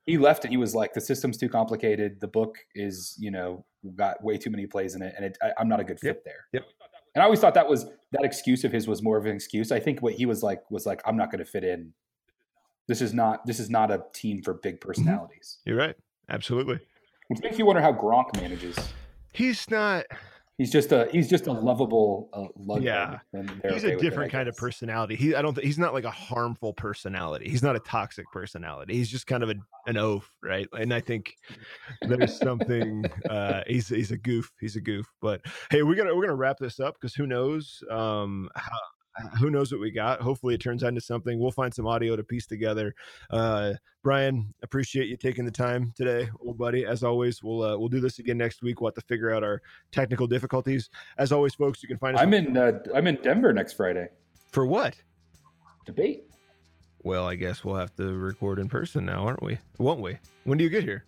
He 0.05 0.17
left 0.17 0.43
and 0.43 0.51
he 0.51 0.57
was 0.57 0.73
like, 0.73 0.93
the 0.93 1.01
system's 1.01 1.37
too 1.37 1.49
complicated. 1.49 2.19
The 2.19 2.27
book 2.27 2.57
is, 2.73 3.15
you 3.19 3.29
know, 3.29 3.63
got 3.95 4.23
way 4.23 4.37
too 4.37 4.49
many 4.49 4.65
plays 4.65 4.95
in 4.95 5.03
it, 5.03 5.13
and 5.15 5.25
it, 5.25 5.37
I, 5.41 5.61
am 5.61 5.69
not 5.69 5.79
a 5.79 5.83
good 5.83 5.99
fit 5.99 6.07
yep. 6.07 6.23
there. 6.25 6.47
Yep. 6.53 6.63
And 7.15 7.21
I 7.21 7.25
always 7.25 7.39
thought 7.39 7.53
that 7.55 7.67
was 7.67 7.85
that 8.11 8.23
excuse 8.23 8.63
of 8.63 8.71
his 8.71 8.87
was 8.87 9.01
more 9.01 9.17
of 9.17 9.25
an 9.25 9.35
excuse. 9.35 9.71
I 9.71 9.79
think 9.79 10.01
what 10.01 10.13
he 10.13 10.25
was 10.25 10.43
like 10.43 10.69
was 10.69 10.85
like, 10.85 11.01
I'm 11.05 11.17
not 11.17 11.31
going 11.31 11.43
to 11.43 11.49
fit 11.49 11.63
in. 11.63 11.93
This 12.87 13.01
is 13.01 13.13
not 13.13 13.45
this 13.45 13.59
is 13.59 13.69
not 13.69 13.91
a 13.91 14.03
team 14.13 14.41
for 14.41 14.53
big 14.53 14.75
mm-hmm. 14.75 14.87
personalities. 14.87 15.59
You're 15.65 15.77
right. 15.77 15.95
Absolutely. 16.29 16.79
Which 17.27 17.41
makes 17.41 17.59
you 17.59 17.65
wonder 17.65 17.81
how 17.81 17.93
Gronk 17.93 18.35
manages. 18.41 18.77
He's 19.33 19.69
not 19.69 20.05
He's 20.59 20.71
just 20.71 20.91
a 20.91 21.07
he's 21.09 21.29
just 21.29 21.47
a 21.47 21.53
lovable 21.53 22.29
uh, 22.33 22.79
yeah. 22.81 23.19
He's 23.31 23.85
okay 23.85 23.93
a 23.93 23.97
different 23.97 24.27
it, 24.27 24.35
kind 24.35 24.49
of 24.49 24.57
personality. 24.57 25.15
He 25.15 25.33
I 25.33 25.41
don't 25.41 25.53
think 25.55 25.65
he's 25.65 25.79
not 25.79 25.93
like 25.93 26.03
a 26.03 26.11
harmful 26.11 26.73
personality. 26.73 27.49
He's 27.49 27.63
not 27.63 27.77
a 27.77 27.79
toxic 27.79 28.25
personality. 28.33 28.93
He's 28.93 29.09
just 29.09 29.25
kind 29.25 29.41
of 29.41 29.51
a, 29.51 29.55
an 29.87 29.95
oaf, 29.95 30.29
right? 30.43 30.67
And 30.77 30.93
I 30.93 30.99
think 30.99 31.33
there's 32.01 32.37
something. 32.37 33.05
uh, 33.29 33.61
he's 33.67 33.87
he's 33.87 34.11
a 34.11 34.17
goof. 34.17 34.51
He's 34.59 34.75
a 34.75 34.81
goof. 34.81 35.07
But 35.21 35.39
hey, 35.71 35.81
we're 35.81 35.95
gonna 35.95 36.13
we're 36.13 36.23
gonna 36.23 36.35
wrap 36.35 36.57
this 36.59 36.81
up 36.81 36.95
because 36.95 37.15
who 37.15 37.25
knows 37.25 37.81
um, 37.89 38.49
how 38.55 38.77
who 39.39 39.49
knows 39.49 39.71
what 39.71 39.81
we 39.81 39.91
got. 39.91 40.21
Hopefully, 40.21 40.55
it 40.55 40.61
turns 40.61 40.83
into 40.83 41.01
something. 41.01 41.39
We'll 41.39 41.51
find 41.51 41.73
some 41.73 41.87
audio 41.87 42.15
to 42.15 42.23
piece 42.23 42.45
together. 42.45 42.95
Uh, 43.29 43.73
Brian, 44.03 44.53
appreciate 44.63 45.07
you 45.07 45.17
taking 45.17 45.45
the 45.45 45.51
time 45.51 45.93
today, 45.95 46.29
old 46.39 46.57
buddy. 46.57 46.85
As 46.85 47.03
always, 47.03 47.43
we'll 47.43 47.63
uh, 47.63 47.77
we'll 47.77 47.89
do 47.89 47.99
this 47.99 48.19
again 48.19 48.37
next 48.37 48.61
week. 48.61 48.81
We'll 48.81 48.89
have 48.89 48.95
to 48.95 49.07
figure 49.07 49.33
out 49.33 49.43
our 49.43 49.61
technical 49.91 50.27
difficulties. 50.27 50.89
As 51.17 51.31
always, 51.31 51.55
folks, 51.55 51.83
you 51.83 51.87
can 51.87 51.97
find 51.97 52.15
us. 52.15 52.21
I'm 52.21 52.33
in 52.33 52.55
uh, 52.55 52.79
I'm 52.95 53.07
in 53.07 53.15
Denver 53.21 53.53
next 53.53 53.73
Friday. 53.73 54.07
For 54.51 54.65
what? 54.65 54.95
Debate. 55.85 56.23
Well, 57.03 57.27
I 57.27 57.35
guess 57.35 57.63
we'll 57.63 57.75
have 57.75 57.95
to 57.95 58.13
record 58.13 58.59
in 58.59 58.67
person 58.67 59.05
now, 59.05 59.25
aren't 59.25 59.41
we? 59.41 59.57
Won't 59.77 60.01
we? 60.01 60.17
When 60.43 60.57
do 60.57 60.63
you 60.63 60.69
get 60.69 60.83
here? 60.83 61.05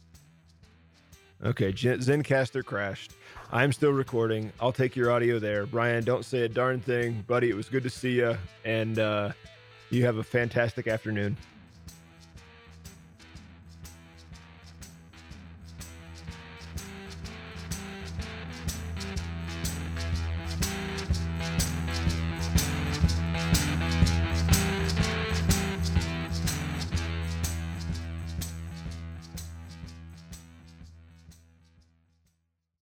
Okay, 1.43 1.73
Zencastr 1.73 2.63
crashed. 2.63 3.13
I'm 3.51 3.73
still 3.73 3.91
recording. 3.91 4.51
I'll 4.59 4.71
take 4.71 4.95
your 4.95 5.09
audio 5.09 5.39
there. 5.39 5.65
Brian, 5.65 6.03
don't 6.03 6.23
say 6.23 6.41
a 6.41 6.49
darn 6.49 6.79
thing. 6.79 7.23
Buddy, 7.25 7.49
it 7.49 7.55
was 7.55 7.67
good 7.67 7.81
to 7.81 7.89
see 7.89 8.11
you. 8.11 8.37
And 8.63 8.99
uh, 8.99 9.31
you 9.89 10.05
have 10.05 10.17
a 10.17 10.23
fantastic 10.23 10.87
afternoon. 10.87 11.35